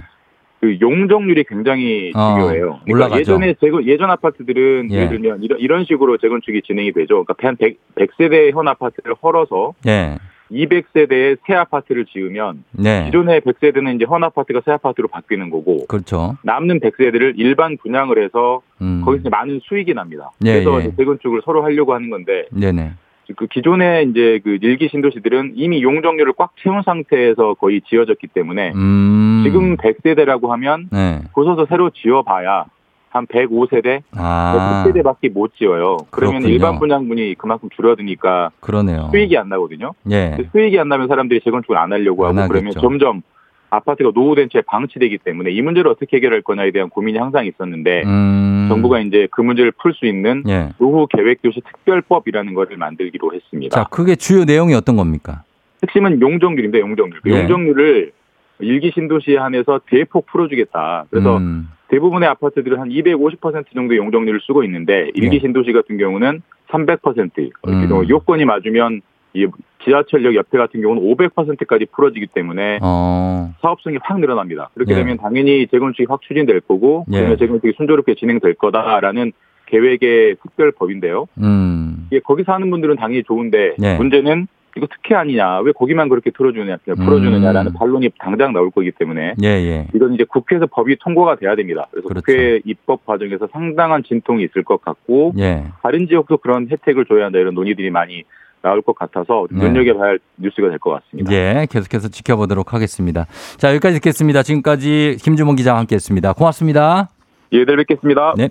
[0.59, 2.79] 그 용적률이 굉장히 어, 중요해요.
[2.85, 3.19] 그러니까 올라가죠.
[3.19, 4.95] 예전에 재건 예전 아파트들은 예.
[4.95, 7.23] 예를 들면 이런 이런 식으로 재건축이 진행이 되죠.
[7.23, 10.17] 그러니까 한 100, 100세대 현 아파트를 헐어서 예.
[10.51, 13.05] 200세대의 새 아파트를 지으면 네.
[13.05, 16.37] 기존의 100세대는 이제 헌 아파트가 새 아파트로 바뀌는 거고 그렇죠.
[16.43, 19.01] 남는 100세대를 일반 분양을 해서 음.
[19.03, 20.29] 거기서 많은 수익이 납니다.
[20.45, 20.95] 예, 그래서 예.
[20.95, 22.91] 재건축을 서로 하려고 하는 건데 네네.
[23.35, 29.41] 그 기존의 이제 그 일기 신도시들은 이미 용적률을 꽉 채운 상태에서 거의 지어졌기 때문에 음.
[29.45, 31.21] 지금 100세대라고 하면 네.
[31.33, 32.65] 부서서 새로 지어봐야
[33.09, 34.83] 한 105세대, 아.
[34.85, 35.97] 100세대밖에 못 지어요.
[36.11, 36.53] 그러면 그렇군요.
[36.53, 39.07] 일반 분양분이 그만큼 줄어드니까 그러네요.
[39.11, 39.93] 수익이 안 나거든요.
[40.11, 40.37] 예.
[40.51, 42.81] 수익이 안 나면 사람들이 재건축을 안 하려고 안 하고 그러면 하겠죠.
[42.81, 43.21] 점점
[43.69, 48.67] 아파트가 노후된 채 방치되기 때문에 이 문제를 어떻게 해결할 거냐에 대한 고민이 항상 있었는데 음.
[48.69, 50.69] 정부가 이제 그 문제를 풀 수 있는 예.
[50.77, 53.75] 노후 계획 교시 특별법이라는 것을 만들기로 했습니다.
[53.75, 55.43] 자, 그게 주요 내용이 어떤 겁니까?
[55.83, 56.79] 핵심은 용적률입니다.
[56.79, 57.21] 용적률.
[57.21, 57.41] 그 예.
[57.41, 58.11] 용적률을
[58.59, 61.05] 일기 신도시에 한해서 대폭 풀어주겠다.
[61.09, 61.69] 그래서 음.
[61.89, 65.39] 대부분의 아파트들은 한 250% 정도의 용적률을 쓰고 있는데 일기 예.
[65.39, 67.87] 신도시 같은 경우는 300% 이렇게 음.
[67.89, 69.01] 또 요건이 맞으면
[69.35, 69.47] 이
[69.83, 73.53] 지하철역 옆에 같은 경우는 500%까지 풀어지기 때문에 어.
[73.61, 74.69] 사업성이 확 늘어납니다.
[74.73, 74.95] 그렇게 예.
[74.95, 77.17] 되면 당연히 재건축이 확 추진될 거고 예.
[77.17, 79.31] 그러면 재건축이 순조롭게 진행될 거다라는
[79.67, 81.27] 계획의 특별법인데요.
[81.39, 82.07] 음.
[82.09, 83.97] 이게 거기서 하는 분들은 당연히 좋은데 예.
[83.97, 87.73] 문제는 이거 특혜 아니냐 왜 거기만 그렇게 틀어주느냐 풀어주느냐라는 음.
[87.77, 89.87] 반론이 당장 나올 거기 때문에 예, 예.
[89.93, 91.87] 이건 이제 국회에서 법이 통과가 돼야 됩니다.
[91.91, 92.25] 그래서 그렇죠.
[92.25, 95.63] 국회 입법 과정에서 상당한 진통이 있을 것 같고 예.
[95.81, 98.23] 다른 지역도 그런 혜택을 줘야 한다 이런 논의들이 많이
[98.65, 99.63] 나올 것 같아서 네.
[99.69, 101.31] 눈여겨봐야 할 뉴스가 될 것 같습니다.
[101.31, 103.27] 예, 계속해서 지켜보도록 하겠습니다.
[103.57, 104.41] 자, 여기까지 듣겠습니다.
[104.41, 106.33] 지금까지 김주문 기자와 함께 했습니다.
[106.33, 107.09] 고맙습니다.
[107.51, 108.33] 예, 내일 뵙겠습니다.
[108.37, 108.49] 네.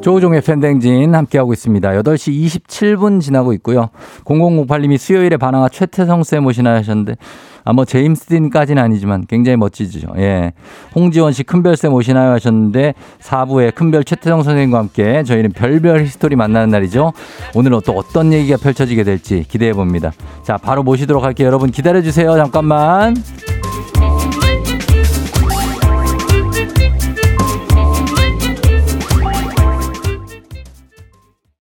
[0.00, 1.90] 조우종의 팬댕진 함께하고 있습니다.
[1.90, 3.90] 8시 27분 지나고 있고요.
[4.24, 7.16] 0008님이 수요일에 반항아 최태성 쌤 오시나 하셨는데,
[7.64, 10.08] 아, 뭐, 제임스 딘까지는 아니지만 굉장히 멋지죠.
[10.16, 10.52] 예.
[10.94, 16.70] 홍지원 씨 큰별 쌤 오시나요 하셨는데, 4부에 큰별 최태성 선생님과 함께 저희는 별별 히스토리 만나는
[16.70, 17.12] 날이죠.
[17.54, 20.12] 오늘은 또 어떤 얘기가 펼쳐지게 될지 기대해 봅니다.
[20.42, 21.46] 자, 바로 모시도록 할게요.
[21.48, 22.34] 여러분 기다려 주세요.
[22.36, 23.14] 잠깐만.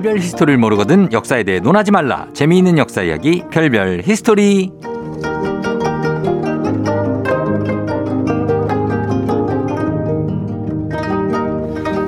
[0.00, 2.26] 별별 히스토리를 모르거든 역사에 대해 논하지 말라.
[2.32, 4.70] 재미있는 역사 이야기 별별 히스토리.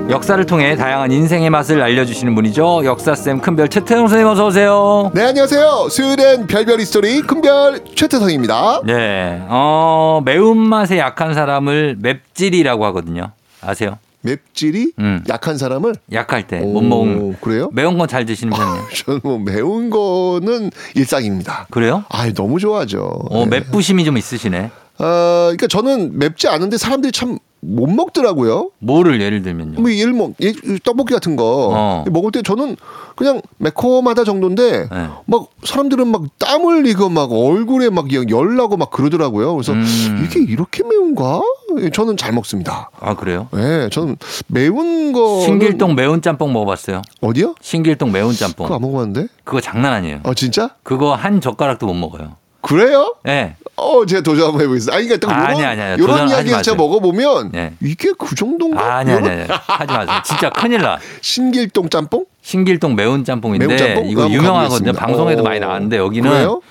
[0.09, 2.83] 역사를 통해 다양한 인생의 맛을 알려주시는 분이죠.
[2.83, 5.11] 역사쌤 큰별 최태성 선생님 어서 오세요.
[5.13, 13.31] 네 안녕하세요 수요일엔 별별 히스토리 큰별 최태성입니다 네, 어, 매운맛에 약한 사람을 맵찔이라고 하거든요.
[13.61, 13.97] 아세요?
[14.23, 15.23] 맵찔이 음.
[15.29, 17.69] 약한 사람을 약할 때못 오, 먹은 그래요?
[17.73, 18.87] 매운 건 잘 드시는 편이에요.
[19.05, 22.03] 저는 뭐 매운 거는 일상입니다 그래요?
[22.09, 23.59] 아 너무 좋아하죠 어, 네.
[23.59, 24.71] 맵부심이 좀 있으시네.
[24.99, 25.05] 어,
[25.45, 29.79] 그러니까 저는 맵지 않은데 사람들이 참 못 먹더라고요 뭐를 예를 들면요.
[29.81, 30.53] 뭐 예,
[30.83, 32.05] 떡볶이 같은 거 어.
[32.11, 32.75] 먹을 때 저는
[33.15, 35.07] 그냥 매콤하다 정도인데 네.
[35.25, 40.25] 막 사람들은 막 땀 흘리고 막 얼굴에 막 열나고 막 그러더라고요 그래서 음.
[40.25, 41.41] 이게 이렇게 매운가
[41.79, 43.47] 예, 저는 잘 먹습니다 아 그래요?
[43.53, 47.01] 네, 저는 매운 거 신길동 매운 짬뽕 먹어봤어요.
[47.21, 47.55] 어디요?
[47.61, 48.65] 신길동 매운 짬뽕.
[48.65, 49.27] 그거 안 먹어봤는데.
[49.43, 50.21] 그거 장난 아니에요.
[50.23, 50.71] 어 진짜?
[50.83, 52.35] 그거 한 젓가락도 못 먹어요.
[52.63, 53.15] 그래요?
[53.23, 53.55] 네.
[53.75, 54.95] 어, 제가 도전 한번 해보겠습니다.
[54.95, 56.77] 아니, 그러니까 딱 아니, 요런, 아니, 아니, 요런 이야기를 제가.
[56.77, 57.73] 먹어보면 네.
[57.81, 58.97] 이게 그 정도인가?
[58.97, 60.21] 아니 아니 아니 하지 마세요.
[60.25, 60.97] 진짜 큰일 나.
[61.21, 62.25] 신길동 짬뽕?
[62.41, 64.09] 신길동 매운 짬뽕인데 매운 짬뽕?
[64.09, 64.93] 이거 유명하거든요.
[64.93, 65.43] 방송에도 어.
[65.43, 66.61] 많이 나왔는데 여기는 그래요?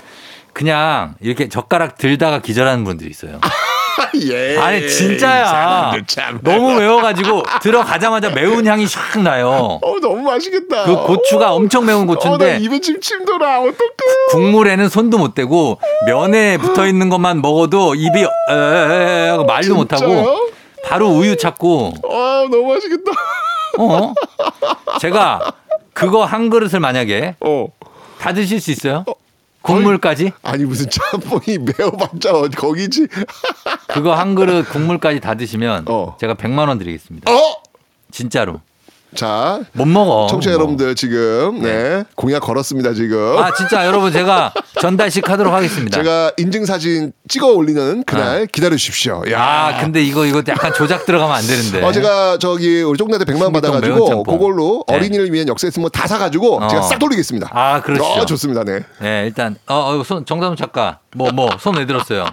[0.52, 3.38] 그냥 이렇게 젓가락 들다가 기절하는 분들이 있어요.
[4.30, 4.56] 예.
[4.58, 5.92] 아니 진짜야.
[6.06, 6.38] 참.
[6.42, 9.78] 너무 매워가지고 들어가자마자 매운 향이 샥 나요.
[9.82, 10.84] 어, 너무 맛있겠다.
[10.84, 13.60] 그 고추가 엄청 매운 어, 나 고추인데 입에 침침 돌아.
[13.60, 13.76] 어떡해.
[14.30, 20.48] 국물에는 손도 못 대고 면에 붙어 있는 것만 먹어도 입이 에에에 하고 말도 못 하고?
[20.84, 23.12] 바로 우유 찾고 아, 너무 맛있겠다.
[23.78, 24.14] 어
[25.00, 25.52] 제가
[25.94, 27.68] 그거 한 그릇을 만약에 어.
[28.18, 29.04] 다 드실 수 있어요?
[29.62, 30.32] 국물까지?
[30.42, 33.06] 아니, 무슨 짬뽕이 매워봤자 거기지.
[33.88, 36.16] 그거 한 그릇 국물까지 다 드시면 어.
[36.20, 37.30] 제가 100만 원 드리겠습니다.
[37.32, 37.62] 어!
[38.10, 38.60] 진짜로.
[39.14, 40.26] 자, 못 먹어.
[40.30, 40.58] 청취자 뭐.
[40.58, 42.04] 여러분들 지금 네.
[42.14, 43.36] 공약 걸었습니다 지금.
[43.38, 45.96] 아 진짜 여러분 제가 전달식 하도록 하겠습니다.
[45.98, 49.22] 제가 인증 사진 찍어 올리는 그날 기다려 주십시오.
[49.30, 49.42] 야.
[49.42, 51.82] 아 근데 이거 이거 약간 조작 들어가면 안 되는데.
[51.84, 54.22] 어, 제가 저기 우리 쫑나한테 100만 원 신길동 매운 받아가지고.
[54.24, 54.94] 그걸로 네.
[54.96, 56.68] 어린이를 위한 역사 있으면 다 사가지고 어.
[56.68, 57.50] 제가 싹 돌리겠습니다.
[57.52, 58.04] 아 그러시죠.
[58.22, 58.80] 어, 좋습니다, 네.
[59.00, 62.24] 네, 일단 어, 어, 손 정다운 작가 뭐 뭐 손 왜 들었어요?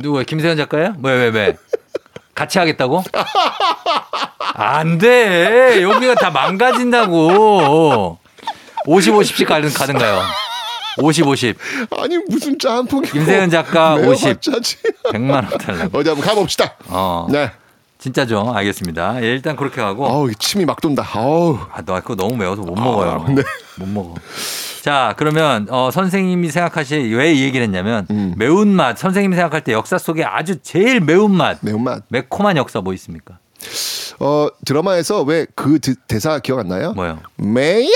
[0.00, 0.94] 누구 김세현 작가요?
[1.00, 1.56] 왜왜 왜?
[2.36, 3.02] 같이 하겠다고?
[4.54, 5.82] 안 돼.
[5.82, 8.18] 여기가 다 망가진다고.
[8.86, 10.20] 50, 50씩 가든, 가든가요?
[10.98, 11.56] 50, 50.
[11.98, 14.08] 아니 무슨 짬뽕이 김세현 작가 50.
[14.38, 14.76] 50 짜지.
[15.12, 15.98] 100만 원 달라고.
[15.98, 16.74] 어디 한번 가봅시다.
[16.88, 17.26] 어.
[17.30, 17.50] 네.
[17.98, 18.52] 진짜죠.
[18.54, 19.22] 알겠습니다.
[19.22, 20.06] 예, 일단 그렇게 하고.
[20.06, 21.08] 어우 침이 막 돈다.
[21.14, 21.58] 어우.
[21.72, 23.24] 아, 너 그거 너무 매워서 못 먹어요.
[23.30, 23.42] 네.
[23.78, 24.14] 못 먹어.
[24.86, 28.34] 자, 그러면 어, 선생님이 생각하실 왜 이 얘기를 했냐면 음.
[28.36, 32.04] 매운맛 선생님이 생각할 때 역사 속에 아주 제일 매운맛 매운맛.
[32.08, 33.38] 매콤한 역사 뭐 있습니까?
[34.20, 36.92] 어 드라마에서 왜 그 대사 기억 안 나요?
[36.92, 37.18] 뭐요?
[37.34, 37.88] 매야.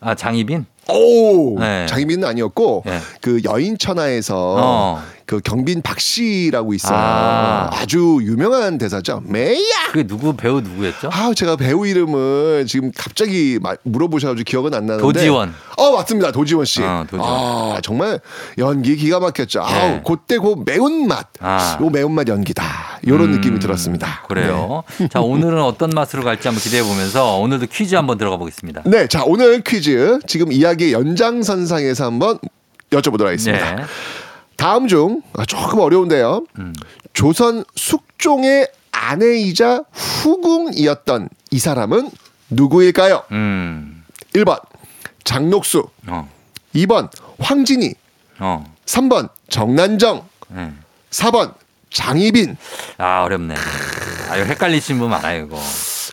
[0.00, 0.64] 아 장희빈?
[0.88, 1.84] 오 네.
[1.84, 2.98] 장희빈은 아니었고 예.
[3.20, 5.02] 그 여인천하에서 어.
[5.32, 6.94] 그 경빈 박 씨라고 있어요.
[6.94, 7.70] 아.
[7.72, 7.86] 아.
[7.86, 9.22] 주 유명한 대사죠.
[9.24, 9.62] 매야.
[9.90, 11.08] 그게 누구 배우 누구였죠?
[11.10, 15.02] 아 제가 배우 이름을 지금 갑자기 마- 물어보셔가지고 기억은 안 나는데.
[15.02, 15.54] 도지원.
[15.78, 16.82] 어 맞습니다 도지원 씨.
[16.82, 17.26] 어, 도지원.
[17.30, 18.20] 아 정말
[18.58, 19.62] 연기 기가 막혔죠.
[19.62, 20.02] 아우 네.
[20.06, 21.28] 그때 그 매운 맛.
[21.40, 21.78] 아.
[21.80, 23.00] 요 매운 맛 연기다.
[23.08, 24.24] 요런 음, 느낌이 들었습니다.
[24.28, 24.82] 그래요.
[25.10, 28.82] 자 오늘은 어떤 맛으로 갈지 한번 기대해 보면서 오늘도 퀴즈 한번 들어가 보겠습니다.
[28.84, 32.38] 네, 자 오늘 퀴즈 지금 이야기의 연장선상에서 한번
[32.90, 33.76] 여쭤보도록 하겠습니다.
[33.76, 33.82] 네.
[34.62, 36.46] 다음 중 아, 조금 어려운데요.
[36.60, 36.72] 음.
[37.12, 42.08] 조선 숙종의 아내이자 후궁이었던 이 사람은
[42.48, 43.24] 누구일까요?
[43.32, 44.04] 음.
[44.36, 44.60] 1번
[45.24, 46.30] 장녹수, 어.
[46.76, 47.10] 2번
[47.40, 47.92] 황진이,
[48.38, 48.64] 어.
[48.86, 50.72] 3번 정난정, 네.
[51.10, 51.54] 4번
[51.90, 52.56] 장희빈.
[52.98, 53.56] 아 어렵네.
[54.30, 55.58] 아 이거 헷갈리신 분 많아요 이거.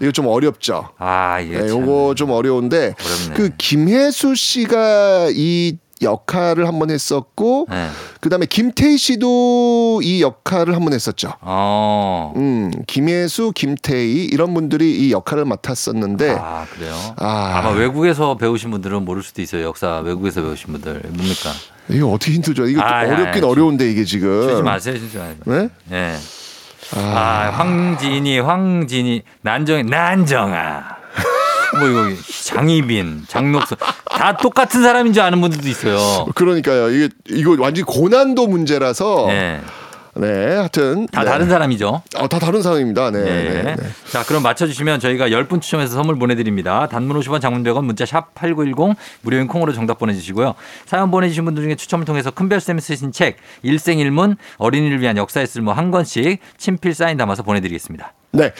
[0.01, 0.89] 이거 좀 어렵죠.
[0.97, 1.81] 아 이게 네, 참.
[1.81, 3.35] 요거 좀 어려운데 어렵네.
[3.35, 7.87] 그 김혜수 씨가 이 역할을 한 번 했었고 네.
[8.21, 11.33] 그다음에 김태희 씨도 이 역할을 한 번 했었죠.
[11.41, 12.33] 어.
[12.37, 16.93] 음, 김혜수, 김태희 이런 분들이 이 역할을 맡았었는데 아 그래요.
[17.17, 17.53] 아.
[17.57, 19.63] 아마 외국에서 배우신 분들은 모를 수도 있어요.
[19.65, 21.49] 역사 외국에서 배우신 분들 뭡니까?
[21.89, 22.65] 이거 어떻게 힌트 줘?
[22.67, 24.47] 이거 아, 어렵긴 아, 아, 어려운데 이게 지금.
[24.47, 25.35] 주지 마세요, 주지 마세요.
[25.45, 25.69] 네?
[25.91, 26.15] 예.
[26.95, 30.98] 아, 황진이, 황진이, 난정이, 난정아.
[31.77, 36.25] 뭐 이거 장희빈, 장녹수 다 똑같은 사람인 줄 아는 분들도 있어요.
[36.35, 36.89] 그러니까요.
[36.89, 39.61] 이게 이거 완전 히 고난도 문제라서 네.
[40.15, 41.29] 네, 하여튼 다 네.
[41.29, 42.01] 다른 사람이죠.
[42.17, 43.11] 어, 다 다른 사람입니다.
[43.11, 43.23] 네.
[43.23, 43.63] 네.
[43.63, 43.89] 네, 네.
[44.11, 46.87] 자, 그럼 맞춰주시면 저희가 10분 추첨해서 선물 보내드립니다.
[46.87, 50.55] 단문 50원 장문 100원 문자 샵 8910 무료인 콩으로 정답 보내주시고요.
[50.85, 55.71] 사연 보내주신 분들 중에 추첨을 통해서 큰별 쌤이 쓰신 책 일생일문 어린이를 위한 역사의 쓸모
[55.71, 58.13] 한 권씩 친필 사인 담아서 보내드리겠습니다.
[58.31, 58.53] 네.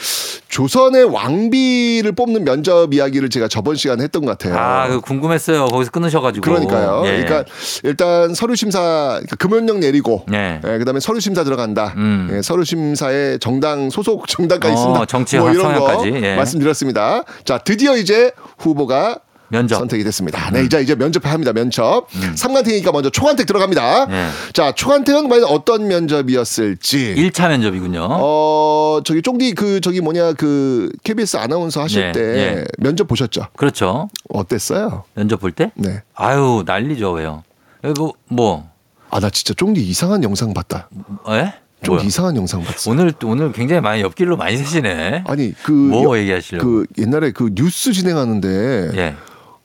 [0.48, 4.58] 조선의 왕비를 뽑는 면접 이야기를 제가 저번 시간에 했던 것 같아요.
[4.58, 5.66] 아, 그 궁금했어요.
[5.66, 6.44] 거기서 끊으셔가지고.
[6.44, 7.02] 그러니까요.
[7.06, 7.22] 예.
[7.22, 7.44] 그러니까
[7.84, 10.60] 일단 서류 심사 그러니까 금연령 내리고 네.
[10.64, 11.94] 예, 그 다음에 서류 심사 들어간다.
[11.96, 12.28] 음.
[12.32, 15.06] 예, 서류 심사에 정당 소속 정당까지 어, 있습니다.
[15.06, 16.36] 정치 뭐 이런 거 성향까지, 예.
[16.36, 17.22] 말씀드렸습니다.
[17.44, 19.20] 자, 드디어 이제 후보가
[19.50, 19.76] 면접.
[19.78, 20.50] 선택이 됐습니다.
[20.50, 21.52] 네, 이제 이제 면접을 합니다.
[21.52, 22.06] 면접.
[22.14, 22.32] 음.
[22.36, 24.06] 삼간택이니까 먼저 초간택 들어갑니다.
[24.10, 24.28] 예.
[24.52, 27.14] 자, 초간택은 과연 어떤 면접이었을지.
[27.16, 28.06] 1차 면접이군요.
[28.10, 32.64] 어, 저기 쫑디 그 저기 뭐냐 그 KBS 아나운서 하실 네, 때 예.
[32.78, 33.46] 면접 보셨죠?
[33.56, 34.08] 그렇죠.
[34.28, 35.04] 어땠어요?
[35.14, 35.72] 면접 볼 때?
[35.74, 36.02] 네.
[36.14, 37.42] 아유, 난리죠, 왜요?
[37.84, 38.68] 이거 뭐,
[39.10, 40.88] 아, 나 진짜 쫑디 이상한 영상 봤다.
[41.30, 41.54] 예?
[41.82, 42.06] 좀 뭐요?
[42.06, 42.90] 이상한 영상 봤어.
[42.90, 45.24] 오늘 오늘 굉장히 많이 옆길로 많이 새시네.
[45.26, 46.66] 아니 그뭐 여- 얘기하시려고?
[46.66, 49.14] 그 옛날에 그 뉴스 진행하는데 예.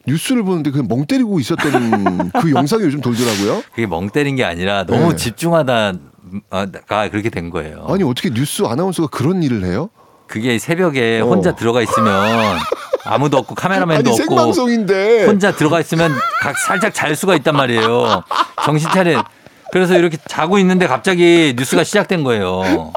[0.07, 3.63] 뉴스를 보는데 그냥 멍 때리고 있었던 그 영상이 요즘 돌더라고요.
[3.71, 5.15] 그게 멍 때린 게 아니라 너무 네.
[5.15, 7.85] 집중하다가 그렇게 된 거예요.
[7.89, 9.89] 아니 어떻게 뉴스 아나운서가 그런 일을 해요?
[10.27, 11.25] 그게 새벽에 어.
[11.27, 12.57] 혼자 들어가 있으면
[13.03, 18.23] 아무도 없고 카메라맨도 아니 없고 생방송인데 혼자 들어가 있으면 각 살짝 잘 수가 있단 말이에요.
[18.63, 19.23] 정신 차려.
[19.71, 22.91] 그래서 이렇게 자고 있는데 갑자기 뉴스가 시작된 거예요.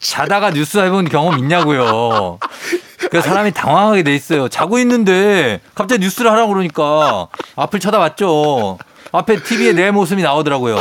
[0.00, 2.38] 자다가 뉴스 해본 경험 있냐고요.
[3.20, 4.48] 그 사람이 당황하게 돼 있어요.
[4.48, 8.78] 자고 있는데 갑자기 뉴스를 하라고 그러니까 앞을 쳐다봤죠.
[9.12, 10.78] 앞에 TV에 내 모습이 나오더라고요.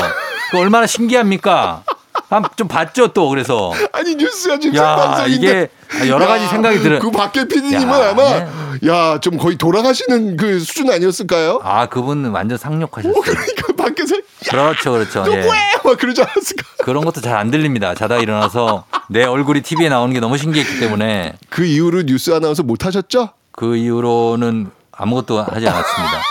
[0.52, 1.84] 그 얼마나 신기합니까?
[2.30, 5.70] 한좀 봤죠 또 그래서 아니 뉴스가 지금 야 이게
[6.08, 7.00] 여러 가지 야, 생각이 들어.
[7.00, 8.48] 그 밖에 PD님은 야, 아마 네.
[8.88, 11.60] 야좀 거의 돌아가시는 그 수준 아니었을까요?
[11.64, 13.22] 아 그분은 완전 상륙하셨어요.
[13.22, 14.16] 그러니까 밖에서
[14.50, 15.24] 그렇죠 그렇죠.
[15.28, 15.36] 예.
[15.38, 16.64] 누구야 막 그러지 않았을까?
[16.84, 17.94] 그런 것도 잘 안 들립니다.
[17.96, 22.86] 자다 일어나서 내 얼굴이 TV에 나오는 게 너무 신기했기 때문에 그 이후로 뉴스 아나운서 못
[22.86, 23.30] 하셨죠?
[23.52, 26.22] 그 이후로는 아무것도 하지 않았습니다.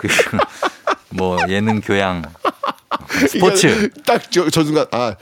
[0.00, 0.08] 그
[1.14, 2.22] 뭐 예능 교양
[3.28, 5.14] 스포츠 딱저 저 순간 아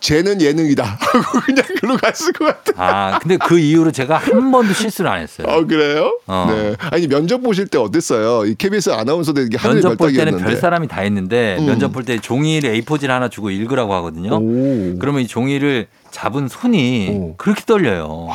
[0.00, 2.72] 쟤는 예능이다 하고 그냥 글로 갔을 것 같아.
[2.76, 5.46] 아 근데 그 이후로 제가 한 번도 실수를 안 했어요.
[5.48, 6.18] 어 그래요?
[6.26, 6.46] 어.
[6.50, 6.76] 네.
[6.90, 8.46] 아니 면접 보실 때 어땠어요?
[8.46, 10.38] 이 KBS 아나운서들 이게 하늘 면접 볼 때는.
[10.38, 11.66] 별 사람이 다 있는데 음.
[11.66, 14.36] 면접 볼 때 종이를 A4지를 하나 주고 읽으라고 하거든요.
[14.36, 14.98] 오.
[14.98, 17.34] 그러면 이 종이를 잡은 손이 오.
[17.36, 18.28] 그렇게 떨려요.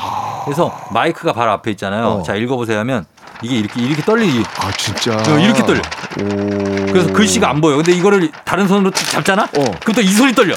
[0.45, 2.05] 그래서 마이크가 바로 앞에 있잖아요.
[2.07, 2.23] 어.
[2.23, 3.05] 자 읽어보세요 하면
[3.43, 4.43] 이게 이렇게 이렇게 떨리기.
[4.57, 5.15] 아 진짜.
[5.17, 5.81] 어, 이렇게 떨려.
[6.21, 6.85] 오.
[6.91, 7.75] 그래서 글씨가 안 보여.
[7.77, 9.43] 근데 이거를 다른 손으로 잡잖아?
[9.43, 9.63] 어.
[9.81, 10.55] 그럼 또 이 손이 떨려.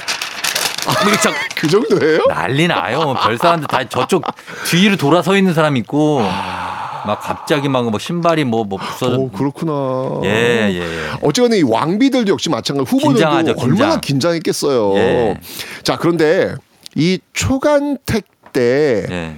[1.06, 2.20] 이게 참 그 정도예요?
[2.28, 3.14] 난리 나요.
[3.20, 4.24] 별 사람들 다 저쪽
[4.66, 9.16] 뒤로 돌아서 있는 사람 있고 막 갑자기 막 뭐 신발이 뭐뭐 부서져.
[9.16, 10.20] 오 그렇구나.
[10.24, 11.10] 예, 예, 예.
[11.22, 13.64] 어쨌거나 이 왕비들도 역시 마찬가지 후보들도 긴장하죠, 긴장.
[13.68, 14.94] 얼마나 긴장 했겠어요.
[14.96, 15.40] 예.
[15.82, 16.54] 자 그런데
[16.94, 19.36] 이 초간택 때 예.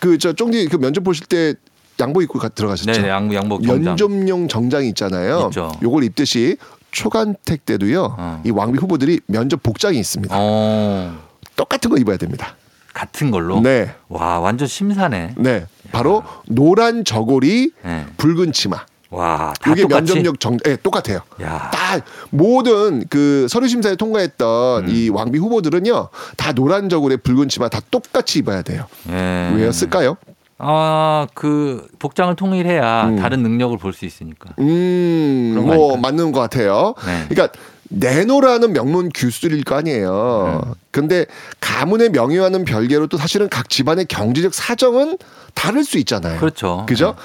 [0.00, 1.54] 그저 쫑디 그 면접 보실 때
[2.00, 3.02] 양복 입고 가- 들어가셨죠?
[3.02, 3.96] 네, 양복 양복 정장.
[3.96, 5.46] 면접용 정장이 있잖아요.
[5.50, 5.70] 있죠.
[5.82, 6.56] 요걸 입듯이
[6.90, 8.16] 초간택 때도요.
[8.18, 8.42] 어.
[8.44, 10.34] 이 왕비 후보들이 면접 복장이 있습니다.
[10.36, 11.16] 어.
[11.56, 12.56] 똑같은 거 입어야 됩니다.
[12.92, 13.60] 같은 걸로.
[13.60, 13.94] 네.
[14.08, 15.34] 와 완전 심사네.
[15.36, 15.66] 네.
[15.92, 18.06] 바로 노란 저고리, 네.
[18.16, 18.84] 붉은 치마.
[19.10, 19.86] 와, 다 이게.
[19.86, 21.20] 면접력 정, 예, 똑같아요.
[21.42, 21.70] 야.
[21.72, 21.98] 다
[22.30, 24.88] 모든 그 서류 심사에 통과했던 음.
[24.88, 28.86] 이 왕비 후보들은요, 다 노란 저고리, 붉은 치마 다 똑같이 입어야 돼요.
[29.08, 29.52] 예.
[29.56, 30.16] 왜였을까요?
[30.62, 33.16] 아, 그 복장을 통일해야 음.
[33.16, 34.50] 다른 능력을 볼 수 있으니까.
[34.58, 36.00] 음, 뭐 아닐까?
[36.00, 36.94] 맞는 것 같아요.
[37.04, 37.24] 네.
[37.28, 37.58] 그러니까
[37.92, 40.62] 내노라는 명문 규술일 거 아니에요.
[40.64, 40.74] 음.
[40.92, 41.26] 근데
[41.60, 45.18] 가문의 명예와는 별개로 또 사실은 각 집안의 경제적 사정은
[45.54, 46.38] 다를 수 있잖아요.
[46.38, 46.84] 그렇죠.
[46.86, 47.16] 그죠?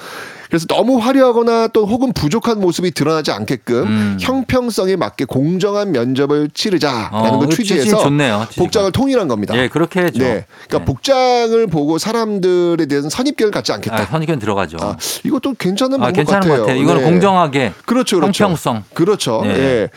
[0.48, 4.16] 그래서 너무 화려하거나 또 혹은 부족한 모습이 드러나지 않게끔 음.
[4.20, 8.46] 형평성에 맞게 공정한 면접을 치르자라는 어, 걸그 취지 취지해서 좋네요.
[8.56, 9.56] 복장을 통일한 겁니다.
[9.56, 10.18] 예, 그렇게 해죠.
[10.18, 10.46] 네.
[10.68, 13.96] 그러니까 복장을 보고 사람들에 대해서 선입견을 갖지 않겠다.
[13.96, 14.78] 아, 선입견 들어가죠.
[14.80, 16.52] 아, 이것도 괜찮은 아, 방법 같아요.
[16.52, 16.82] 것 같아요.
[16.82, 17.10] 이거는 네.
[17.10, 17.72] 공정하게.
[17.84, 18.44] 그렇죠, 그렇죠.
[18.44, 18.84] 형평성.
[18.94, 19.40] 그렇죠.
[19.44, 19.50] 네.
[19.50, 19.88] 예.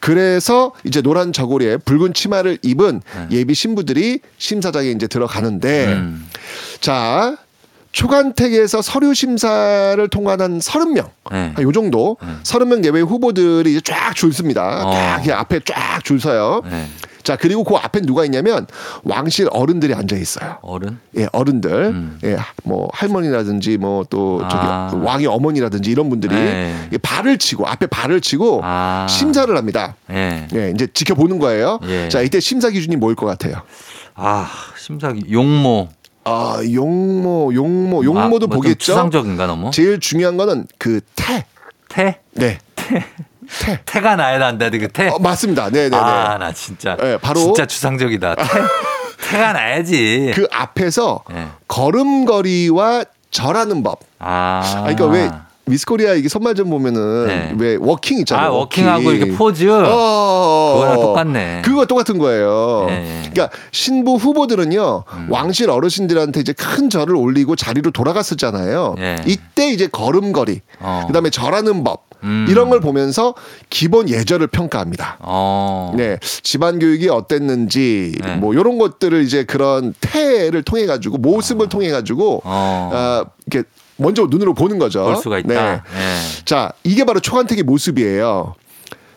[0.00, 3.00] 그래서 이제 노란 저고리에 붉은 치마를 입은
[3.30, 3.36] 네.
[3.38, 6.28] 예비 신부들이 심사장에 이제 들어가는데 음.
[6.80, 7.36] 자
[7.94, 11.54] 초간택에서 서류 심사를 통과한 30명, 네.
[11.60, 12.28] 요 정도 네.
[12.42, 14.82] 30명 예외 후보들이 이제 쫙줄 섭니다.
[14.84, 14.90] 어.
[14.92, 16.62] 딱 앞에 쫙 줄 서요.
[16.68, 16.86] 네.
[17.22, 18.66] 자 그리고 그 앞에 누가 있냐면
[19.04, 20.58] 왕실 어른들이 앉아 있어요.
[20.60, 20.98] 어른.
[21.16, 22.18] 예, 어른들, 음.
[22.24, 24.90] 예, 뭐 할머니라든지 뭐 또 저기 아.
[24.92, 26.88] 왕의 어머니라든지 이런 분들이 네.
[26.92, 29.06] 예, 발을 치고 앞에 발을 치고 아.
[29.08, 29.94] 심사를 합니다.
[30.10, 30.48] 예.
[30.54, 31.78] 예, 이제 지켜보는 거예요.
[31.86, 32.08] 예.
[32.10, 33.62] 자, 이때 심사 기준이 뭐일 것 같아요?
[34.16, 35.88] 아, 심사기 용모.
[36.24, 38.78] 아, 용모, 용모, 용모도 아, 뭐좀 보겠죠.
[38.78, 39.70] 추상적인가 너무?
[39.70, 41.44] 제일 중요한 거는 그 태.
[41.88, 42.20] 태?
[42.32, 42.58] 네.
[42.76, 43.04] 태.
[43.84, 44.70] 태가 나야 한다.
[44.70, 45.08] 그 태.
[45.08, 45.68] 어, 맞습니다.
[45.70, 45.96] 네, 네, 네.
[45.96, 46.96] 아, 나 진짜.
[46.96, 48.34] 네, 바로- 진짜 추상적이다.
[48.36, 48.42] 태.
[49.30, 50.32] 태가 나야지.
[50.34, 51.46] 그 앞에서 예.
[51.68, 54.00] 걸음걸이와 절하는 법.
[54.18, 54.60] 아.
[54.64, 55.30] 아, 그러니까 왜
[55.66, 57.54] 미스코리아 이게 선발전 보면은 네.
[57.58, 58.46] 왜 워킹 있잖아요.
[58.46, 59.68] 아, 워킹하고 이렇게 포즈.
[59.70, 61.62] 어, 그거랑 똑같네.
[61.64, 62.86] 그거 똑같은 거예요.
[62.90, 63.30] 예, 예.
[63.30, 65.26] 그러니까 신부 후보들은요 음.
[65.30, 68.96] 왕실 어르신들한테 이제 큰 절을 올리고 자리로 돌아갔었잖아요.
[68.98, 69.16] 예.
[69.26, 71.04] 이때 이제 걸음걸이, 어.
[71.06, 72.46] 그다음에 절하는 법 음.
[72.48, 73.34] 이런 걸 보면서
[73.70, 75.18] 기본 예절을 평가합니다.
[75.20, 75.92] 어.
[75.96, 78.36] 네, 집안 교육이 어땠는지 네.
[78.36, 82.90] 뭐 이런 것들을 이제 그런 태를 통해 가지고 모습을 통해 가지고 어.
[82.92, 85.04] 아, 이렇게 먼저 눈으로 보는 거죠.
[85.04, 85.48] 볼 수가 있다.
[85.48, 85.80] 네.
[85.96, 86.44] 예.
[86.44, 88.54] 자, 이게 바로 초한택의 모습이에요.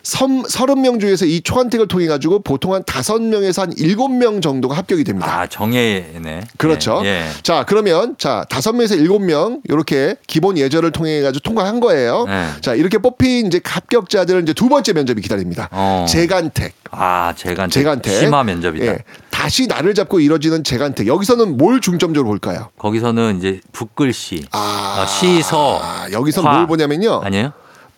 [0.08, 5.40] 섬, 30명 중에서 이 초한택을 통해 가지고 보통 한 5명에서 한 7명 정도가 합격이 됩니다.
[5.40, 6.44] 아, 정예네.
[6.56, 7.02] 그렇죠.
[7.04, 7.08] 예.
[7.08, 7.28] 예.
[7.42, 12.24] 자, 그러면 자, 5명에서 7명 이렇게 기본 예절을 통해 가지고 통과한 거예요.
[12.26, 12.48] 네.
[12.62, 15.68] 자, 이렇게 뽑힌 이제 합격자들은 이제 두 번째 면접이 기다립니다.
[15.72, 16.06] 어.
[16.08, 16.72] 재간택.
[16.90, 17.72] 아, 재간택.
[17.74, 18.18] 재간택.
[18.18, 18.86] 심화 면접이다.
[18.86, 18.98] 예.
[19.28, 21.06] 다시 나를 잡고 이뤄지는 재간택.
[21.06, 22.70] 여기서는 뭘 중점적으로 볼까요?
[22.78, 24.46] 거기서는 이제 붓글씨.
[24.52, 25.80] 아, 아, 시서.
[25.82, 26.54] 아, 여기서 화.
[26.54, 27.20] 뭘 보냐면요.
[27.22, 27.52] 아니에요?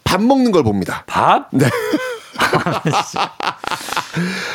[0.05, 1.05] 밥 먹는 걸 봅니다.
[1.07, 1.49] 밥?
[1.53, 1.67] 네.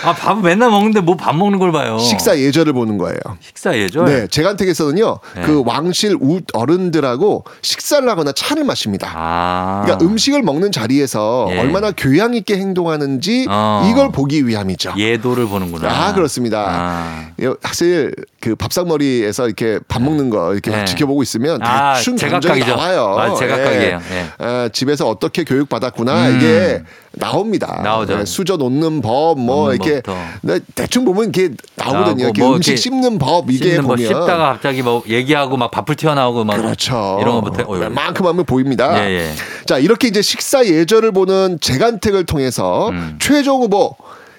[0.04, 1.98] 아, 밥은 맨날 먹는데 뭐 밥 먹는 걸 봐요.
[1.98, 3.18] 식사 예절을 보는 거예요.
[3.40, 4.06] 식사 예절?
[4.06, 5.42] 네, 재간택에서는요, 네.
[5.44, 9.12] 그 왕실 우 어른들하고 식사를 하거나 차를 마십니다.
[9.16, 9.82] 아.
[9.86, 11.60] 그러니까 음식을 먹는 자리에서 예.
[11.60, 13.88] 얼마나 교양 있게 행동하는지 어.
[13.90, 14.94] 이걸 보기 위함이죠.
[14.98, 15.90] 예도를 보는구나.
[15.90, 16.66] 아, 그렇습니다.
[16.68, 17.30] 아.
[17.42, 18.14] 예, 사실
[18.46, 20.86] 그 밥상머리에서 이렇게 밥 먹는 거 이렇게 네.
[20.86, 22.60] 지켜보고 있으면 아, 대충 감정이.
[22.60, 23.16] 나와요.
[23.18, 24.00] 아, 제각각이에요.
[24.12, 24.26] 예.
[24.38, 26.38] 아, 집에서 어떻게 교육 받았구나 음.
[26.38, 26.84] 이게
[27.14, 27.82] 나옵니다.
[27.84, 28.18] 나오죠.
[28.18, 30.04] 네, 수저 놓는 법, 뭐 이렇게.
[30.42, 32.26] 네, 대충 보면 이게 나오거든요.
[32.26, 35.96] 이렇게 뭐 음식 씹는 법 이게 씹는 거 보면 씹다가 갑자기 뭐 얘기하고 막 밥풀
[35.96, 37.18] 튀어나오고 막 그렇죠.
[37.22, 39.04] 이런 거부터 어, 웬만큼 하면 보입니다.
[39.10, 39.32] 예, 예.
[39.66, 43.18] 자, 이렇게 이제 식사 예절을 보는 재간택을 통해서 음.
[43.20, 43.96] 최종 후보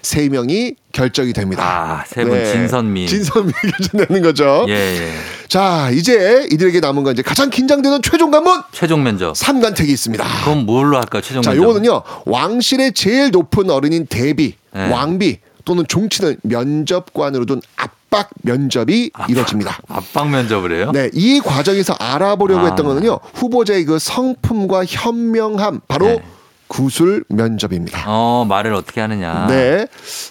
[0.07, 1.65] 세 명이 결정이 됩니다.
[1.65, 3.01] 아, 세분 진선미.
[3.01, 3.07] 네.
[3.09, 4.65] 진선미 결정되는 거죠.
[4.69, 5.13] 예, 예.
[5.49, 9.37] 자, 이제 이들에게 남은 건 이제 가장 긴장되는 최종 관문 최종 면접.
[9.37, 10.25] 삼간택이 있습니다.
[10.45, 11.23] 그럼 뭘로 할까요?
[11.23, 11.65] 최종 자, 면접.
[11.65, 12.03] 요거는요.
[12.25, 14.89] 왕실의 제일 높은 어른인 대비, 네.
[14.93, 19.81] 왕비 또는 종친을 면접관으로 둔 압박 면접이 이뤄집니다.
[19.89, 20.93] 압박 면접을 해요?
[20.95, 22.67] 네, 이 과정에서 알아보려고 아.
[22.67, 23.19] 했던 거는요.
[23.35, 26.23] 후보자의 그 성품과 현명함, 바로 네.
[26.69, 28.05] 구술 면접입니다.
[28.07, 29.47] 어, 말을 어떻게 하느냐.
[29.49, 29.87] 네.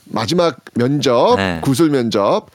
[0.05, 1.59] 마지막 면접, 네.
[1.61, 2.47] 구술 면접.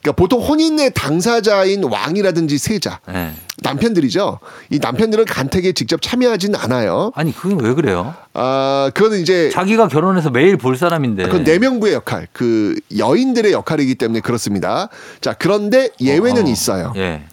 [0.00, 3.32] 그러니까 보통 혼인의 당사자인 왕이라든지 세자, 네.
[3.62, 4.38] 남편들이죠.
[4.70, 7.12] 이 남편들은 간택에 직접 참여하진 않아요.
[7.14, 8.14] 아니, 그게 왜 그래요?
[8.32, 11.24] 아, 그거는 이제 자기가 결혼해서 매일 볼 사람인데.
[11.24, 14.88] 그건 내명부의 역할, 그 여인들의 역할이기 때문에 그렇습니다.
[15.20, 16.92] 자, 그런데 예외는 어, 있어요.
[16.96, 17.24] 예.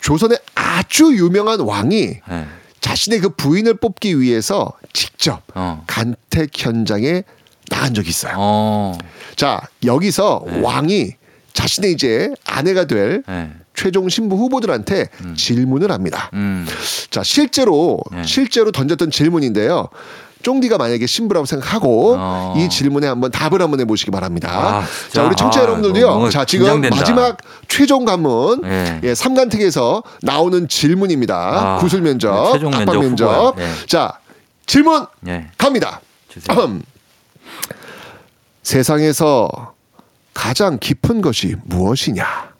[0.00, 2.46] 조선의 아주 유명한 왕이 예.
[2.80, 5.84] 자신의 그 부인을 뽑기 위해서 직접 어.
[5.86, 7.22] 간택 현장에
[7.70, 8.34] 나간 적이 있어요.
[8.38, 8.98] 어.
[9.36, 10.60] 자, 여기서 네.
[10.60, 11.12] 왕이
[11.52, 13.50] 자신의 이제 아내가 될 예.
[13.74, 16.30] 최종 신부 후보들한테 질문을 합니다.
[16.34, 16.66] 음.
[17.10, 18.24] 자, 실제로 네.
[18.24, 19.88] 실제로 던졌던 질문인데요.
[20.42, 22.54] 쫑디가 만약에 신부라고 생각하고 어.
[22.56, 24.50] 이 질문에 한번 답을 한번 해보시기 바랍니다.
[24.52, 25.24] 아, 자.
[25.24, 26.30] 우리 청취자 아, 여러분들도요.
[26.30, 26.96] 자, 지금 긴장된다.
[26.96, 27.36] 마지막
[27.66, 29.00] 최종 관문 예.
[29.02, 31.36] 예, 삼간택에서 나오는 질문입니다.
[31.36, 33.54] 아, 구술 면접, 네, 최종 면접 면접.
[33.58, 33.68] 예.
[33.86, 34.18] 자,
[34.66, 35.48] 질문 예.
[35.58, 36.00] 갑니다.
[38.62, 39.74] 세상에서
[40.34, 42.52] 가장 깊은 것이 무엇이냐?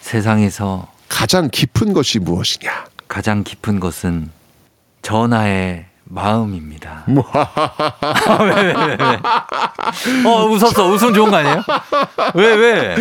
[0.00, 2.70] 세상에서 가장 깊은 것이 무엇이냐?
[3.08, 4.30] 가장 깊은 것은
[5.02, 7.04] 전하의 마음입니다.
[7.08, 7.24] 뭐.
[8.40, 10.28] 왜, 왜, 왜, 왜?
[10.30, 10.88] 어, 웃었어.
[10.88, 11.62] 웃음 좋은 거 아니에요?
[12.34, 12.96] 왜, 왜?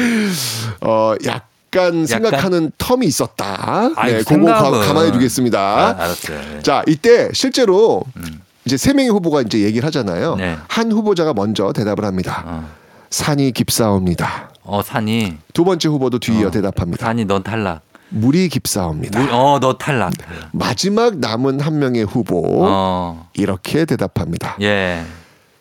[0.81, 3.91] 어, 약간 생각하는 텀이 있었다.
[3.95, 4.45] 아이, 네, 그거.
[4.81, 5.59] 가만히 두겠습니다.
[5.59, 6.39] 아, 알았어요.
[6.39, 6.59] 네.
[6.61, 8.41] 자, 이때 실제로 음.
[8.65, 10.35] 이제 세 명의 후보가 이제 얘기를 하잖아요.
[10.35, 10.57] 네.
[10.67, 12.43] 한 후보자가 먼저 대답을 합니다.
[12.45, 12.69] 어,
[13.09, 14.49] 산이 깊사옵니다.
[14.63, 15.37] 어, 산이.
[15.53, 17.05] 두 번째 후보도 뒤이어 어, 대답합니다.
[17.05, 17.81] 산이 넌 탈락.
[18.09, 19.19] 물이 깊사옵니다.
[19.19, 20.13] 물, 어, 너 탈락.
[20.51, 24.57] 마지막 남은 한 명의 후보 어, 이렇게 대답합니다.
[24.61, 25.03] 예.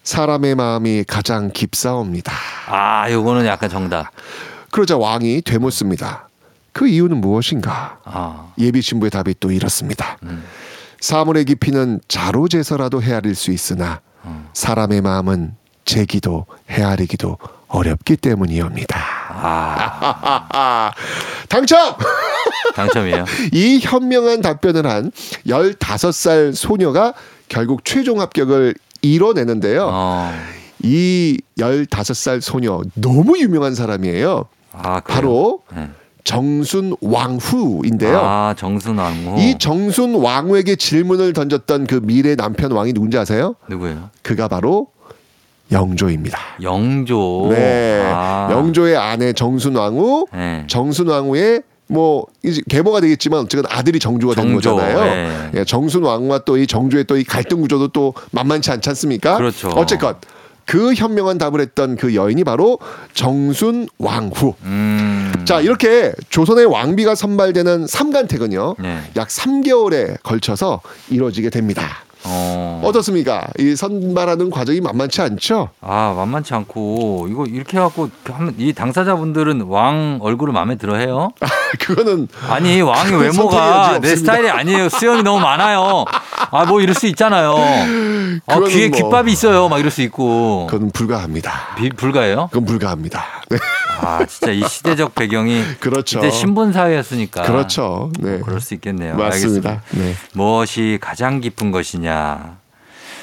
[0.03, 2.33] 사람의 마음이 가장 깊사옵니다.
[2.69, 4.11] 아, 요거는 약간 정답.
[4.71, 6.29] 그러자 왕이 되묻습니다.
[6.73, 7.99] 그 이유는 무엇인가?
[8.05, 10.19] 아, 예비 신부의 답이 또 이렇습니다.
[11.01, 14.01] 사물의 깊이는 자로 재서라도 헤아릴 수 있으나
[14.53, 17.39] 사람의 마음은 재기도 헤아리기도
[17.69, 18.99] 어렵기 때문이옵니다.
[19.39, 20.93] 아,
[21.49, 21.95] 당첨!
[22.75, 23.25] 당첨이에요.
[23.53, 25.11] 이 현명한 답변을 한
[25.47, 27.15] 15살 소녀가
[27.49, 29.89] 결국 최종 합격을 이뤄내는데요.
[29.91, 30.33] 어,
[30.83, 34.47] 이 15살 소녀 너무 유명한 사람이에요.
[34.73, 35.01] 아?
[35.01, 35.89] 바로 네.
[36.25, 38.19] 정순 왕후인데요.
[38.21, 39.41] 아, 정순 왕후.
[39.41, 43.55] 이 정순 왕후에게 질문을 던졌던 그 미래 남편 왕이 누군지 아세요?
[43.69, 44.11] 누구예요?
[44.23, 44.89] 그가 바로
[45.73, 46.39] 영조입니다.
[46.63, 47.49] 영조.
[47.51, 48.03] 네.
[48.05, 50.65] 아, 영조의 아내 정순 왕후, 네.
[50.69, 55.05] 정순 왕후의 뭐 이제 계모가 되겠지만 어쨌든 아들이 정조가 된 정조, 거잖아요.
[55.05, 55.51] 네.
[55.61, 59.37] 예, 정순 왕후와 또이 정조의 또 이 갈등 구조도 또 만만치 않지 않습니까?
[59.37, 59.69] 그렇죠.
[59.69, 60.17] 어쨌건
[60.65, 62.79] 그 현명한 답을 했던 그 여인이 바로
[63.15, 64.55] 정순 왕후.
[64.65, 65.33] 음.
[65.45, 68.99] 자 이렇게 조선의 왕비가 선발되는 삼간택은요 네.
[69.17, 72.03] 약 3개월에 걸쳐서 이루어지게 됩니다.
[72.29, 72.81] 어.
[72.85, 73.47] 어떻습니까?
[73.59, 75.71] 이 선발하는 과정이 만만치 않죠?
[75.81, 81.31] 아, 만만치 않고 이거 이렇게 해갖고 하면 이 당사자분들은 왕 얼굴을 마음에 들어해요?
[81.81, 84.15] 그거는 아니 왕의 그건 외모가 내.
[84.17, 84.89] 스타일이 아니에요.
[84.89, 86.05] 수염이 너무 많아요.
[86.51, 87.55] 아 뭐 이럴 수 있잖아요.
[88.47, 89.69] 아, 귀에 뭐- 귓밥이 있어요.
[89.69, 90.67] 막 이럴 수 있고.
[90.71, 91.75] 그건 불가합니다.
[91.77, 92.49] 비, 불가해요?
[92.53, 93.25] 그건 불가합니다.
[93.51, 93.59] 네.
[94.01, 96.19] 아 진짜 이 시대적 배경이 그렇죠.
[96.19, 97.43] 이때 신분 사회였으니까.
[97.43, 98.11] 그렇죠.
[98.21, 98.39] 네.
[98.41, 99.17] 그럴 수 있겠네요.
[99.17, 99.83] 맞습니다.
[99.91, 100.15] 네.
[100.35, 102.57] 무엇이 가장 깊은 것이냐?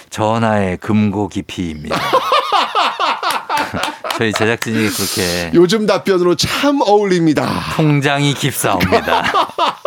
[0.09, 1.95] 전하의 금고 깊이입니다.
[4.17, 7.61] 저희 제작진이 그렇게 요즘 답변으로 참 어울립니다.
[7.75, 9.23] 통장이 깊사옵니다.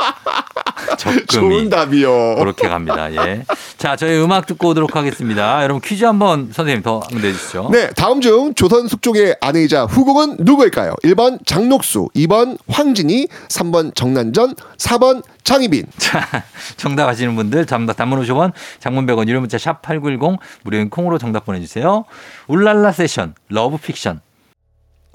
[0.98, 2.36] 적금이 좋은 답이요.
[2.36, 3.12] 그렇게 갑니다.
[3.12, 3.44] 예.
[3.78, 5.62] 자, 저희 음악 듣고 오도록 하겠습니다.
[5.62, 7.70] 여러분 퀴즈 한번 선생님 더 한번 내주시죠.
[7.72, 10.94] 네, 다음 중 조선 숙종의 아내이자 후궁은 누구일까요?
[11.04, 15.86] 1번 장녹수, 2번 황진이, 3번 정난전, 4번 장희빈.
[15.98, 16.44] 자,
[16.76, 22.04] 정답 아시는 분들 잠답 단문 50원, 장문 100원, 유료 문자 샵8910 무료인 콩으로 정답 보내주세요.
[22.48, 24.20] 울랄라 세션, Love Fiction.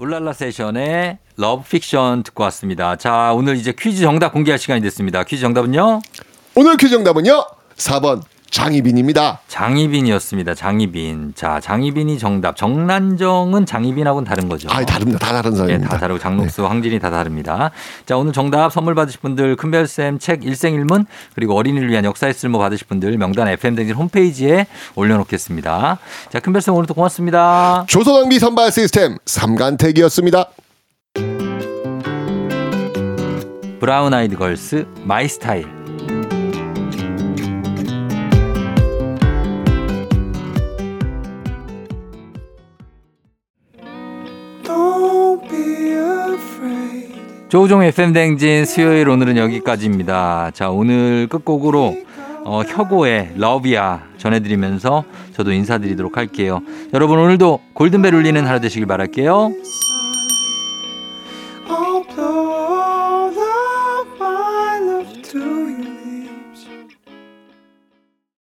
[0.02, 2.96] 울랄라 세션의 Love Fiction 듣고 왔습니다.
[2.96, 5.22] 자, 오늘 이제 퀴즈 정답 공개할 시간이 됐습니다.
[5.22, 6.00] 퀴즈 정답은요?
[6.56, 7.46] 오늘 퀴즈 정답은요?
[7.76, 8.20] 4번
[8.52, 9.40] 장희빈입니다.
[9.48, 10.54] 장희빈이었습니다.
[10.54, 11.32] 장희빈.
[11.34, 12.54] 자, 장희빈이 정답.
[12.54, 14.68] 정난정은 장희빈하고는 다른 거죠.
[14.70, 15.18] 아, 다릅니다.
[15.18, 15.88] 다 다른 예, 사람입니다.
[15.88, 17.70] 다 다르고 장록수, 황진이 다 다릅니다.
[18.04, 22.86] 자, 오늘 정답 선물 받으실 분들 큰별쌤 책 일생일문 그리고 어린이를 위한 역사의 쓸모 받으실
[22.86, 24.66] 분들 명단 FM댕진 홈페이지에
[24.96, 25.98] 올려놓겠습니다.
[26.30, 27.84] 자, 큰별쌤 오늘도 고맙습니다.
[27.88, 30.50] 조선왕비 선발 시스템 삼간택이었습니다.
[33.80, 35.81] 브라운 아이드 걸스 My Style.
[47.52, 50.52] 조우종 FM 댕진 수요일 오늘은 여기까지입니다.
[50.54, 51.94] 자, 오늘 끝곡으로
[52.46, 55.04] 어, 혁오의 러비아 전해드리면서
[55.34, 56.62] 저도 인사드리도록 할게요.
[56.94, 59.52] 여러분 오늘도 골든벨 울리는 하루 되시길 바랄게요.